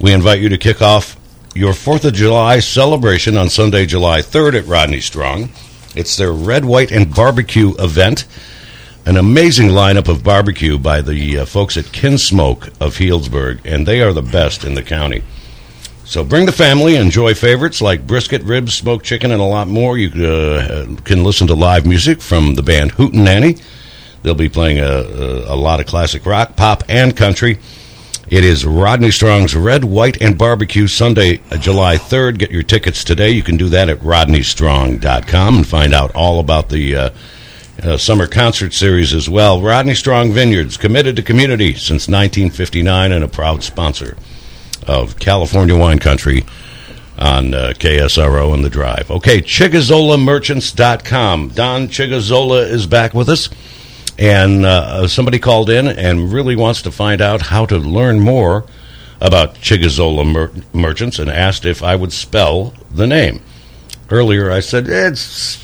we 0.00 0.12
invite 0.12 0.40
you 0.40 0.48
to 0.48 0.58
kick 0.58 0.80
off 0.80 1.16
your 1.54 1.72
4th 1.72 2.04
of 2.04 2.14
July 2.14 2.60
celebration 2.60 3.36
on 3.36 3.48
Sunday, 3.50 3.84
July 3.84 4.20
3rd 4.20 4.60
at 4.60 4.66
Rodney 4.66 5.00
Strong. 5.00 5.50
It's 5.94 6.16
their 6.16 6.32
Red, 6.32 6.64
White, 6.64 6.90
and 6.90 7.14
Barbecue 7.14 7.74
event. 7.78 8.26
An 9.06 9.18
amazing 9.18 9.68
lineup 9.68 10.08
of 10.08 10.24
barbecue 10.24 10.78
by 10.78 11.02
the 11.02 11.40
uh, 11.40 11.44
folks 11.44 11.76
at 11.76 11.84
Kinsmoke 11.92 12.68
of 12.80 12.96
Healdsburg, 12.96 13.60
and 13.64 13.86
they 13.86 14.00
are 14.00 14.14
the 14.14 14.22
best 14.22 14.64
in 14.64 14.72
the 14.74 14.82
county. 14.82 15.22
So 16.04 16.24
bring 16.24 16.46
the 16.46 16.52
family, 16.52 16.96
enjoy 16.96 17.34
favorites 17.34 17.82
like 17.82 18.06
brisket, 18.06 18.42
ribs, 18.44 18.72
smoked 18.72 19.04
chicken, 19.04 19.30
and 19.30 19.42
a 19.42 19.44
lot 19.44 19.68
more. 19.68 19.98
You 19.98 20.26
uh, 20.26 20.96
can 21.04 21.22
listen 21.22 21.46
to 21.48 21.54
live 21.54 21.84
music 21.84 22.22
from 22.22 22.54
the 22.54 22.62
band 22.62 22.92
Hootenanny. 22.92 23.60
They'll 24.22 24.34
be 24.34 24.48
playing 24.48 24.78
a, 24.78 24.84
a, 24.84 25.54
a 25.54 25.56
lot 25.56 25.80
of 25.80 25.86
classic 25.86 26.24
rock, 26.24 26.56
pop, 26.56 26.82
and 26.88 27.14
country. 27.14 27.58
It 28.28 28.42
is 28.42 28.64
Rodney 28.64 29.10
Strong's 29.10 29.54
Red, 29.54 29.84
White, 29.84 30.22
and 30.22 30.38
Barbecue 30.38 30.86
Sunday, 30.86 31.42
uh, 31.50 31.58
July 31.58 31.96
3rd. 31.96 32.38
Get 32.38 32.50
your 32.50 32.62
tickets 32.62 33.04
today. 33.04 33.32
You 33.32 33.42
can 33.42 33.58
do 33.58 33.68
that 33.68 33.90
at 33.90 34.00
rodneystrong.com 34.00 35.56
and 35.56 35.66
find 35.66 35.92
out 35.92 36.14
all 36.14 36.40
about 36.40 36.70
the 36.70 36.96
uh, 36.96 37.10
uh, 37.84 37.98
summer 37.98 38.26
concert 38.26 38.72
series 38.72 39.12
as 39.12 39.28
well. 39.28 39.60
Rodney 39.60 39.94
Strong 39.94 40.32
Vineyards, 40.32 40.76
committed 40.76 41.16
to 41.16 41.22
community 41.22 41.74
since 41.74 42.08
1959 42.08 43.12
and 43.12 43.22
a 43.22 43.28
proud 43.28 43.62
sponsor 43.62 44.16
of 44.86 45.18
California 45.18 45.76
Wine 45.76 45.98
Country 45.98 46.44
on 47.18 47.54
uh, 47.54 47.72
KSRO 47.76 48.54
and 48.54 48.64
the 48.64 48.70
Drive. 48.70 49.10
Okay, 49.10 49.40
ChigazolaMerchants.com. 49.40 51.48
Don 51.48 51.88
Chigazola 51.88 52.68
is 52.68 52.86
back 52.86 53.14
with 53.14 53.28
us. 53.28 53.48
And 54.18 54.64
uh, 54.64 55.08
somebody 55.08 55.38
called 55.38 55.70
in 55.70 55.88
and 55.88 56.32
really 56.32 56.56
wants 56.56 56.82
to 56.82 56.92
find 56.92 57.20
out 57.20 57.42
how 57.42 57.66
to 57.66 57.78
learn 57.78 58.20
more 58.20 58.64
about 59.20 59.56
Chigazola 59.56 60.30
mer- 60.30 60.52
Merchants 60.72 61.18
and 61.18 61.28
asked 61.28 61.64
if 61.64 61.82
I 61.82 61.96
would 61.96 62.12
spell 62.12 62.74
the 62.90 63.06
name. 63.06 63.42
Earlier 64.10 64.50
I 64.50 64.60
said, 64.60 64.86
it's 64.88 65.63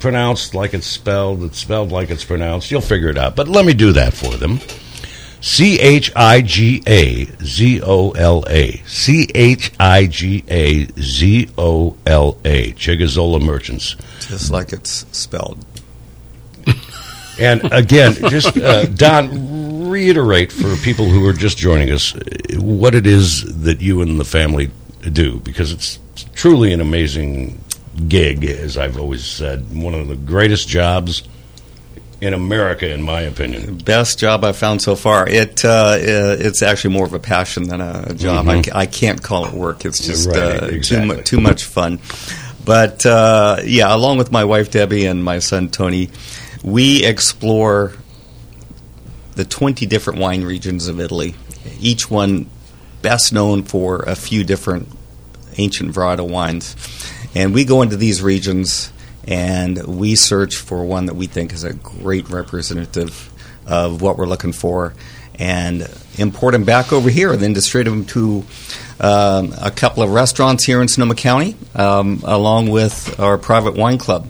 pronounced 0.00 0.54
like 0.54 0.74
it's 0.74 0.86
spelled, 0.86 1.42
it's 1.44 1.58
spelled 1.58 1.92
like 1.92 2.10
it's 2.10 2.24
pronounced. 2.24 2.70
You'll 2.70 2.80
figure 2.80 3.08
it 3.08 3.18
out. 3.18 3.36
But 3.36 3.48
let 3.48 3.64
me 3.64 3.74
do 3.74 3.92
that 3.92 4.12
for 4.14 4.36
them. 4.36 4.58
C 5.40 5.78
H 5.80 6.12
I 6.14 6.42
G 6.42 6.82
A 6.86 7.24
Z 7.42 7.80
O 7.82 8.10
L 8.10 8.44
A. 8.48 8.76
C 8.86 9.28
H 9.34 9.72
I 9.80 10.06
G 10.06 10.44
A 10.48 10.86
Z 11.00 11.48
O 11.56 11.96
L 12.06 12.38
A. 12.44 12.72
Chigazola 12.72 13.40
Merchants. 13.40 13.96
Just 14.20 14.50
like 14.50 14.72
it's 14.72 15.06
spelled. 15.16 15.64
And 17.38 17.72
again, 17.72 18.12
just 18.28 18.54
uh, 18.58 18.84
Don, 18.84 19.88
reiterate 19.88 20.52
for 20.52 20.76
people 20.76 21.06
who 21.06 21.26
are 21.26 21.32
just 21.32 21.56
joining 21.56 21.90
us 21.90 22.14
uh, 22.14 22.20
what 22.60 22.94
it 22.94 23.06
is 23.06 23.62
that 23.62 23.80
you 23.80 24.02
and 24.02 24.20
the 24.20 24.26
family 24.26 24.70
do, 25.10 25.40
because 25.40 25.72
it's 25.72 25.98
truly 26.34 26.74
an 26.74 26.82
amazing 26.82 27.58
gig, 28.08 28.44
as 28.44 28.76
I've 28.76 28.98
always 28.98 29.24
said, 29.24 29.74
one 29.74 29.94
of 29.94 30.08
the 30.08 30.16
greatest 30.16 30.68
jobs 30.68 31.22
in 32.20 32.34
America, 32.34 32.88
in 32.92 33.02
my 33.02 33.22
opinion. 33.22 33.78
Best 33.78 34.18
job 34.18 34.44
I've 34.44 34.56
found 34.56 34.82
so 34.82 34.94
far. 34.94 35.26
It 35.28 35.64
uh, 35.64 35.96
it's 35.98 36.62
actually 36.62 36.94
more 36.94 37.06
of 37.06 37.14
a 37.14 37.18
passion 37.18 37.64
than 37.64 37.80
a 37.80 38.12
job. 38.14 38.48
I, 38.48 38.62
I 38.74 38.86
can't 38.86 39.22
call 39.22 39.46
it 39.46 39.54
work. 39.54 39.84
It's 39.84 40.04
just 40.04 40.28
Right, 40.28 40.36
uh, 40.38 40.60
too 40.68 40.74
exactly. 40.74 41.16
mu- 41.16 41.22
too 41.22 41.40
much 41.40 41.64
fun. 41.64 41.98
But 42.64 43.06
uh, 43.06 43.58
yeah, 43.64 43.94
along 43.94 44.18
with 44.18 44.30
my 44.30 44.44
wife 44.44 44.70
Debbie 44.70 45.06
and 45.06 45.24
my 45.24 45.38
son 45.38 45.70
Tony, 45.70 46.10
we 46.62 47.04
explore 47.04 47.94
the 49.34 49.44
20 49.46 49.86
different 49.86 50.18
wine 50.18 50.44
regions 50.44 50.88
of 50.88 51.00
Italy. 51.00 51.34
Each 51.80 52.10
one 52.10 52.50
best 53.00 53.32
known 53.32 53.62
for 53.62 54.00
a 54.02 54.14
few 54.14 54.44
different 54.44 54.88
ancient 55.56 55.94
varietal 55.94 56.28
wines. 56.28 56.76
And 57.34 57.54
we 57.54 57.64
go 57.64 57.82
into 57.82 57.96
these 57.96 58.22
regions 58.22 58.92
and 59.26 59.82
we 59.86 60.16
search 60.16 60.56
for 60.56 60.84
one 60.84 61.06
that 61.06 61.14
we 61.14 61.26
think 61.26 61.52
is 61.52 61.64
a 61.64 61.72
great 61.74 62.28
representative 62.28 63.32
of 63.66 64.02
what 64.02 64.18
we're 64.18 64.26
looking 64.26 64.52
for 64.52 64.94
and 65.38 65.88
import 66.18 66.52
them 66.52 66.64
back 66.64 66.92
over 66.92 67.08
here 67.08 67.32
and 67.32 67.40
then 67.40 67.52
distribute 67.52 67.90
them 67.90 68.04
to 68.04 68.44
um, 69.00 69.54
a 69.60 69.70
couple 69.70 70.02
of 70.02 70.10
restaurants 70.10 70.64
here 70.64 70.82
in 70.82 70.88
Sonoma 70.88 71.14
County 71.14 71.56
um, 71.74 72.20
along 72.24 72.68
with 72.70 73.18
our 73.20 73.38
private 73.38 73.74
wine 73.74 73.98
club. 73.98 74.26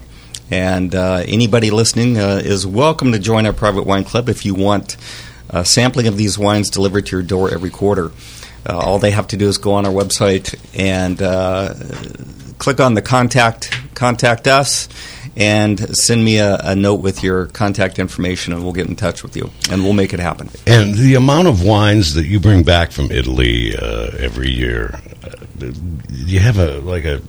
And 0.51 0.93
uh, 0.93 1.23
anybody 1.25 1.71
listening 1.71 2.17
uh, 2.17 2.41
is 2.43 2.67
welcome 2.67 3.13
to 3.13 3.19
join 3.19 3.45
our 3.45 3.53
private 3.53 3.85
wine 3.85 4.03
club 4.03 4.29
if 4.29 4.45
you 4.45 4.53
want 4.53 4.97
a 5.49 5.65
sampling 5.65 6.07
of 6.07 6.17
these 6.17 6.37
wines 6.37 6.69
delivered 6.69 7.07
to 7.07 7.15
your 7.17 7.23
door 7.23 7.53
every 7.53 7.69
quarter. 7.69 8.11
Uh, 8.67 8.77
all 8.77 8.99
they 8.99 9.11
have 9.11 9.27
to 9.27 9.37
do 9.37 9.47
is 9.47 9.57
go 9.57 9.73
on 9.73 9.85
our 9.85 9.91
website 9.91 10.55
and 10.77 11.21
uh, 11.21 11.73
click 12.61 12.79
on 12.79 12.93
the 12.93 13.01
contact 13.01 13.75
contact 13.95 14.47
us 14.47 14.87
and 15.35 15.79
send 15.97 16.23
me 16.23 16.37
a, 16.37 16.57
a 16.63 16.75
note 16.75 17.01
with 17.01 17.23
your 17.23 17.47
contact 17.47 17.97
information 17.97 18.53
and 18.53 18.61
we'll 18.63 18.71
get 18.71 18.87
in 18.87 18.95
touch 18.95 19.23
with 19.23 19.35
you 19.35 19.49
and 19.71 19.83
we'll 19.83 19.93
make 19.93 20.13
it 20.13 20.19
happen. 20.19 20.47
And 20.67 20.93
the 20.93 21.15
amount 21.15 21.47
of 21.47 21.63
wines 21.63 22.13
that 22.13 22.25
you 22.25 22.39
bring 22.39 22.61
back 22.61 22.91
from 22.91 23.11
Italy 23.11 23.75
uh, 23.75 24.11
every 24.19 24.51
year, 24.51 24.93
uh, 25.23 25.29
do 25.57 25.73
you 26.09 26.39
have 26.39 26.59
a 26.59 26.79
like 26.81 27.03
a 27.03 27.19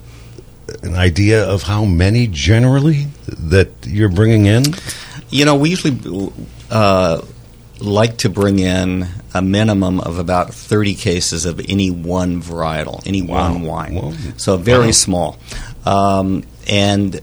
an 0.83 0.97
idea 0.97 1.43
of 1.49 1.63
how 1.63 1.87
many 1.87 2.27
generally 2.27 3.07
that 3.27 3.71
you're 3.87 4.11
bringing 4.11 4.45
in? 4.45 4.65
You 5.31 5.47
know, 5.47 5.57
we 5.57 5.71
usually 5.71 5.97
uh, 6.71 7.23
like 7.83 8.19
to 8.19 8.29
bring 8.31 8.59
in 8.59 9.07
a 9.35 9.43
minimum 9.43 9.99
of 10.01 10.19
about 10.19 10.55
30 10.55 10.95
cases 10.95 11.45
of 11.45 11.61
any 11.69 11.91
one 11.91 12.41
varietal, 12.43 13.03
any 13.07 13.23
Wow. 13.23 13.53
one 13.53 13.63
wine. 13.63 13.95
Whoa. 13.95 14.13
So 14.37 14.57
very 14.57 14.87
Wow. 14.87 14.93
small. 14.93 15.39
Um, 15.85 16.45
and 16.69 17.21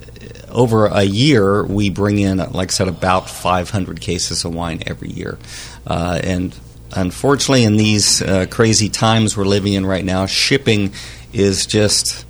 over 0.52 0.88
a 0.88 1.04
year, 1.04 1.64
we 1.64 1.90
bring 1.90 2.20
in, 2.20 2.38
like 2.52 2.70
I 2.70 2.74
said, 2.74 2.88
about 2.88 3.30
500 3.30 4.02
cases 4.02 4.44
of 4.44 4.54
wine 4.54 4.84
every 4.86 5.10
year. 5.12 5.38
Uh, 5.88 6.20
and 6.24 6.54
unfortunately, 6.94 7.64
in 7.64 7.78
these 7.78 8.22
uh, 8.22 8.46
crazy 8.50 8.90
times 8.90 9.38
we're 9.38 9.46
living 9.46 9.74
in 9.74 9.86
right 9.86 10.04
now, 10.06 10.26
shipping 10.26 10.92
is 11.34 11.66
just. 11.66 12.26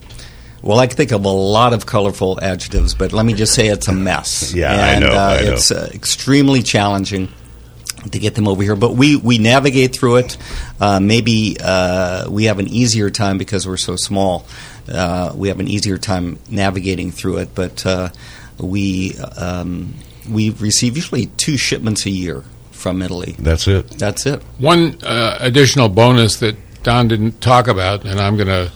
Well, 0.61 0.77
I 0.77 0.87
can 0.87 0.97
think 0.97 1.13
of 1.13 1.23
a 1.23 1.29
lot 1.29 1.71
of 1.71 1.85
colorful 1.85 2.37
adjectives, 2.41 2.93
but 2.93 3.13
let 3.13 3.25
me 3.25 3.33
just 3.33 3.53
say 3.53 3.67
it's 3.67 3.87
a 3.87 3.93
mess. 3.93 4.53
Yeah, 4.53 4.73
I 4.73 4.87
and, 4.89 5.05
know, 5.05 5.11
Uh, 5.13 5.37
I 5.39 5.45
know. 5.45 5.53
It's 5.53 5.71
uh, 5.71 5.89
extremely 5.93 6.61
challenging 6.61 7.29
to 8.11 8.19
get 8.19 8.35
them 8.35 8.47
over 8.47 8.63
here, 8.63 8.75
but 8.75 8.93
we, 8.93 9.15
we 9.15 9.37
navigate 9.37 9.95
through 9.95 10.17
it. 10.17 10.37
Uh, 10.79 10.99
maybe 10.99 11.57
uh, 11.61 12.29
we 12.29 12.45
have 12.45 12.59
an 12.59 12.67
easier 12.67 13.09
time 13.09 13.37
because 13.37 13.67
we're 13.67 13.77
so 13.77 13.95
small. 13.95 14.45
Uh, 14.91 15.31
we 15.35 15.49
have 15.49 15.59
an 15.59 15.67
easier 15.67 15.97
time 15.97 16.39
navigating 16.49 17.11
through 17.11 17.37
it, 17.37 17.53
but 17.53 17.85
uh, 17.85 18.09
we 18.59 19.17
um, 19.37 19.93
we 20.29 20.51
receive 20.51 20.95
usually 20.95 21.27
two 21.37 21.57
shipments 21.57 22.05
a 22.05 22.09
year 22.09 22.43
from 22.71 23.01
Italy. 23.01 23.35
That's 23.37 23.67
it. 23.67 23.89
That's 23.91 24.25
it. 24.25 24.41
One 24.57 24.97
uh, 25.03 25.37
additional 25.39 25.89
bonus 25.89 26.37
that 26.37 26.55
Don 26.83 27.07
didn't 27.07 27.41
talk 27.41 27.67
about, 27.67 28.05
and 28.05 28.19
I'm 28.19 28.35
going 28.35 28.47
to 28.47 28.71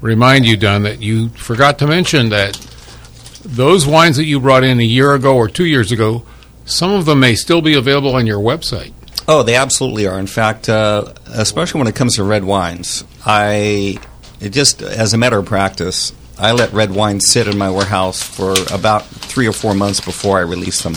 remind 0.00 0.46
you, 0.46 0.56
Don, 0.56 0.82
that 0.82 1.02
you 1.02 1.30
forgot 1.30 1.78
to 1.80 1.86
mention 1.86 2.28
that 2.30 2.54
those 3.42 3.86
wines 3.86 4.16
that 4.16 4.24
you 4.24 4.40
brought 4.40 4.64
in 4.64 4.80
a 4.80 4.84
year 4.84 5.14
ago 5.14 5.36
or 5.36 5.48
two 5.48 5.64
years 5.64 5.92
ago, 5.92 6.24
some 6.66 6.90
of 6.90 7.06
them 7.06 7.20
may 7.20 7.34
still 7.34 7.62
be 7.62 7.74
available 7.74 8.14
on 8.14 8.26
your 8.26 8.40
website. 8.40 8.92
Oh, 9.28 9.42
they 9.42 9.54
absolutely 9.54 10.06
are. 10.06 10.18
In 10.18 10.26
fact, 10.26 10.68
uh, 10.68 11.12
especially 11.28 11.78
when 11.78 11.88
it 11.88 11.96
comes 11.96 12.16
to 12.16 12.24
red 12.24 12.44
wines, 12.44 13.04
I 13.24 13.98
just 14.40 14.82
as 14.82 15.14
a 15.14 15.18
matter 15.18 15.38
of 15.38 15.46
practice, 15.46 16.12
I 16.38 16.52
let 16.52 16.72
red 16.72 16.90
wines 16.90 17.26
sit 17.28 17.48
in 17.48 17.56
my 17.56 17.70
warehouse 17.70 18.22
for 18.22 18.54
about 18.72 19.06
three 19.06 19.48
or 19.48 19.52
four 19.52 19.74
months 19.74 20.00
before 20.00 20.38
I 20.38 20.42
release 20.42 20.82
them. 20.82 20.96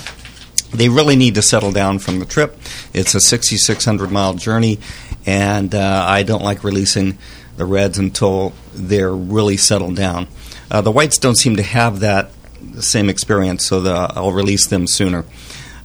They 0.71 0.89
really 0.89 1.15
need 1.15 1.35
to 1.35 1.41
settle 1.41 1.71
down 1.71 1.99
from 1.99 2.19
the 2.19 2.25
trip. 2.25 2.57
It's 2.93 3.15
a 3.15 3.19
6,600 3.19 4.11
mile 4.11 4.33
journey, 4.35 4.79
and 5.25 5.73
uh, 5.73 6.05
I 6.07 6.23
don't 6.23 6.43
like 6.43 6.63
releasing 6.63 7.17
the 7.57 7.65
reds 7.65 7.97
until 7.97 8.53
they're 8.73 9.15
really 9.15 9.57
settled 9.57 9.95
down. 9.95 10.27
Uh, 10.69 10.81
the 10.81 10.91
whites 10.91 11.17
don't 11.17 11.35
seem 11.35 11.55
to 11.55 11.63
have 11.63 12.01
that 12.01 12.31
same 12.79 13.09
experience, 13.09 13.65
so 13.65 13.81
the, 13.81 13.91
I'll 13.91 14.31
release 14.31 14.67
them 14.67 14.85
sooner. 14.85 15.25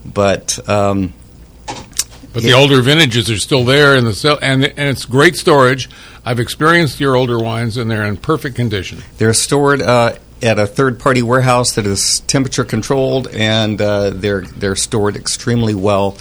But 0.05 0.69
um, 0.69 1.13
But 2.35 2.43
the 2.43 2.53
older 2.53 2.83
vintages 2.83 3.31
are 3.31 3.39
still 3.39 3.65
there, 3.65 3.97
in 3.97 4.05
the 4.05 4.13
cell, 4.13 4.39
and 4.43 4.65
and 4.65 4.89
it's 4.89 5.05
great 5.05 5.37
storage. 5.37 5.89
I've 6.25 6.41
experienced 6.41 6.99
your 6.99 7.15
older 7.15 7.39
wines, 7.39 7.77
and 7.77 7.89
they're 7.89 8.05
in 8.05 8.17
perfect 8.17 8.57
condition. 8.57 9.03
They're 9.19 9.33
stored 9.35 9.81
uh, 9.81 10.17
at 10.43 10.59
a 10.59 10.67
third-party 10.67 11.23
warehouse 11.23 11.73
that 11.75 11.87
is 11.87 12.21
temperature 12.21 12.65
controlled, 12.65 13.29
and 13.29 13.81
uh, 13.81 14.11
they're 14.11 14.43
they're 14.43 14.77
stored 14.77 15.17
extremely 15.17 15.75
well. 15.75 16.17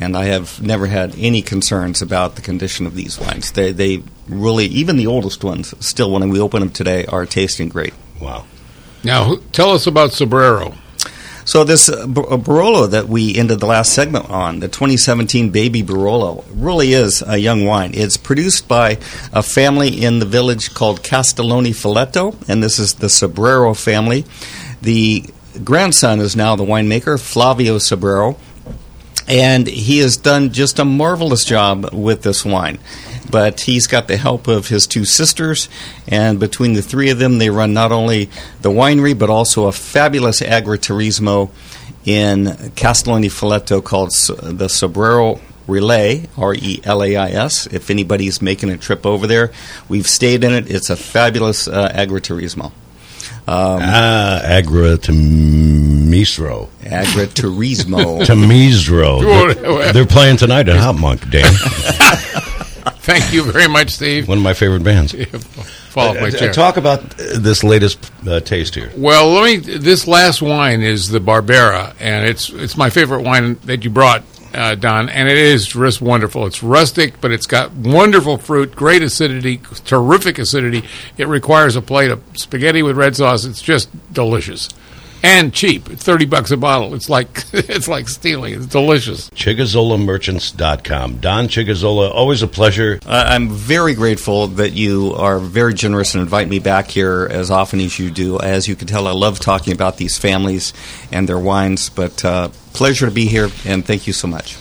And 0.00 0.16
I 0.16 0.26
have 0.26 0.62
never 0.62 0.86
had 0.86 1.14
any 1.18 1.42
concerns 1.42 2.00
about 2.00 2.36
the 2.36 2.42
condition 2.42 2.86
of 2.86 2.94
these 2.94 3.18
wines. 3.20 3.52
They 3.52 3.72
they 3.72 4.02
really, 4.28 4.66
even 4.66 4.96
the 4.96 5.06
oldest 5.06 5.44
ones, 5.44 5.74
still 5.84 6.12
when 6.12 6.28
we 6.30 6.40
open 6.40 6.60
them 6.60 6.70
today, 6.70 7.04
are 7.06 7.26
tasting 7.26 7.68
great. 7.68 7.92
Wow. 8.20 8.46
Now, 9.04 9.36
tell 9.52 9.70
us 9.72 9.86
about 9.86 10.10
Sobrero. 10.10 10.74
So 11.48 11.64
this 11.64 11.88
uh, 11.88 12.02
uh, 12.02 12.36
Barolo 12.36 12.90
that 12.90 13.08
we 13.08 13.34
ended 13.34 13.60
the 13.60 13.66
last 13.66 13.94
segment 13.94 14.28
on, 14.28 14.60
the 14.60 14.68
2017 14.68 15.48
Baby 15.48 15.82
Barolo, 15.82 16.44
really 16.52 16.92
is 16.92 17.22
a 17.26 17.38
young 17.38 17.64
wine. 17.64 17.92
It's 17.94 18.18
produced 18.18 18.68
by 18.68 18.98
a 19.32 19.42
family 19.42 20.04
in 20.04 20.18
the 20.18 20.26
village 20.26 20.74
called 20.74 21.02
Castiglione 21.02 21.70
Falletto, 21.70 22.36
and 22.50 22.62
this 22.62 22.78
is 22.78 22.96
the 22.96 23.08
Sobrero 23.08 23.72
family. 23.74 24.26
The 24.82 25.24
grandson 25.64 26.20
is 26.20 26.36
now 26.36 26.54
the 26.54 26.64
winemaker, 26.64 27.18
Flavio 27.18 27.78
Sobrero, 27.78 28.36
and 29.26 29.66
he 29.66 30.00
has 30.00 30.18
done 30.18 30.52
just 30.52 30.78
a 30.78 30.84
marvelous 30.84 31.46
job 31.46 31.94
with 31.94 32.24
this 32.24 32.44
wine. 32.44 32.78
But 33.30 33.60
he's 33.60 33.86
got 33.86 34.08
the 34.08 34.16
help 34.16 34.48
of 34.48 34.68
his 34.68 34.86
two 34.86 35.04
sisters, 35.04 35.68
and 36.06 36.40
between 36.40 36.72
the 36.72 36.82
three 36.82 37.10
of 37.10 37.18
them, 37.18 37.38
they 37.38 37.50
run 37.50 37.72
not 37.72 37.92
only 37.92 38.30
the 38.62 38.70
winery 38.70 39.18
but 39.18 39.30
also 39.30 39.66
a 39.66 39.72
fabulous 39.72 40.40
agriturismo 40.40 41.50
in 42.04 42.72
Castiglione 42.74 43.28
Falletto 43.28 43.84
called 43.84 44.10
the 44.10 44.68
Sobrero 44.68 45.40
Relais, 45.66 46.26
R 46.38 46.54
E 46.54 46.80
L 46.84 47.02
A 47.04 47.16
I 47.16 47.28
S. 47.30 47.66
If 47.66 47.90
anybody's 47.90 48.40
making 48.40 48.70
a 48.70 48.78
trip 48.78 49.04
over 49.04 49.26
there, 49.26 49.52
we've 49.88 50.06
stayed 50.08 50.42
in 50.42 50.52
it. 50.52 50.70
It's 50.70 50.88
a 50.90 50.96
fabulous 50.96 51.68
uh, 51.68 51.92
agriturismo. 51.94 52.72
Um, 53.46 53.80
ah, 53.82 54.40
Agra 54.42 54.98
Misro. 54.98 56.68
agriturismo. 56.80 58.24
To 58.26 58.34
They're, 59.54 59.92
they're 59.92 60.06
playing 60.06 60.36
tonight 60.36 60.68
at 60.68 60.76
Hot 60.76 60.96
Monk, 60.96 61.28
Dan. 61.30 61.44
Thank 63.08 63.32
you 63.32 63.42
very 63.50 63.68
much, 63.68 63.92
Steve. 63.92 64.28
One 64.28 64.36
of 64.36 64.44
my 64.44 64.52
favorite 64.52 64.84
bands. 64.84 65.12
Fall 65.88 66.08
off 66.10 66.16
my 66.16 66.28
Uh, 66.28 66.30
chair. 66.30 66.52
Talk 66.52 66.76
about 66.76 67.00
uh, 67.18 67.38
this 67.38 67.64
latest 67.64 68.12
uh, 68.28 68.40
taste 68.40 68.74
here. 68.74 68.92
Well, 68.94 69.30
let 69.30 69.44
me. 69.44 69.56
This 69.78 70.06
last 70.06 70.42
wine 70.42 70.82
is 70.82 71.08
the 71.08 71.18
Barbera, 71.18 71.94
and 71.98 72.26
it's 72.26 72.50
it's 72.50 72.76
my 72.76 72.90
favorite 72.90 73.22
wine 73.22 73.58
that 73.64 73.82
you 73.82 73.88
brought, 73.88 74.24
uh, 74.52 74.74
Don, 74.74 75.08
and 75.08 75.26
it 75.26 75.38
is 75.38 75.66
just 75.68 76.02
wonderful. 76.02 76.44
It's 76.44 76.62
rustic, 76.62 77.18
but 77.22 77.30
it's 77.32 77.46
got 77.46 77.72
wonderful 77.72 78.36
fruit, 78.36 78.76
great 78.76 79.00
acidity, 79.02 79.62
terrific 79.86 80.38
acidity. 80.38 80.84
It 81.16 81.28
requires 81.28 81.76
a 81.76 81.80
plate 81.80 82.10
of 82.10 82.22
spaghetti 82.34 82.82
with 82.82 82.98
red 82.98 83.16
sauce. 83.16 83.46
It's 83.46 83.62
just 83.62 83.88
delicious 84.12 84.68
and 85.22 85.52
cheap. 85.52 85.90
It's 85.90 86.04
thirty 86.04 86.26
bucks 86.26 86.50
a 86.50 86.56
bottle. 86.56 86.94
It's 86.94 87.08
like 87.08 87.44
it's 87.52 87.88
like 87.88 88.08
stealing. 88.08 88.54
It's 88.54 88.66
delicious. 88.66 89.30
ChigazolaMerchants.com. 89.30 91.18
Don 91.18 91.48
Chigazola, 91.48 92.10
always 92.10 92.42
a 92.42 92.48
pleasure. 92.48 92.98
Uh, 93.06 93.24
I'm 93.28 93.50
very 93.50 93.94
grateful 93.94 94.48
that 94.48 94.72
you 94.72 95.14
are 95.14 95.38
very 95.38 95.74
generous 95.74 96.14
and 96.14 96.22
invite 96.22 96.48
me 96.48 96.58
back 96.58 96.88
here 96.88 97.28
as 97.30 97.50
often 97.50 97.80
as 97.80 97.98
you 97.98 98.10
do. 98.10 98.38
As 98.38 98.68
you 98.68 98.76
can 98.76 98.86
tell, 98.86 99.06
I 99.06 99.12
love 99.12 99.40
talking 99.40 99.72
about 99.72 99.96
these 99.96 100.18
families 100.18 100.72
and 101.12 101.28
their 101.28 101.38
wines, 101.38 101.88
but 101.90 102.24
uh, 102.24 102.48
pleasure 102.72 103.06
to 103.06 103.12
be 103.12 103.26
here, 103.26 103.48
and 103.64 103.84
thank 103.84 104.06
you 104.06 104.12
so 104.12 104.28
much. 104.28 104.56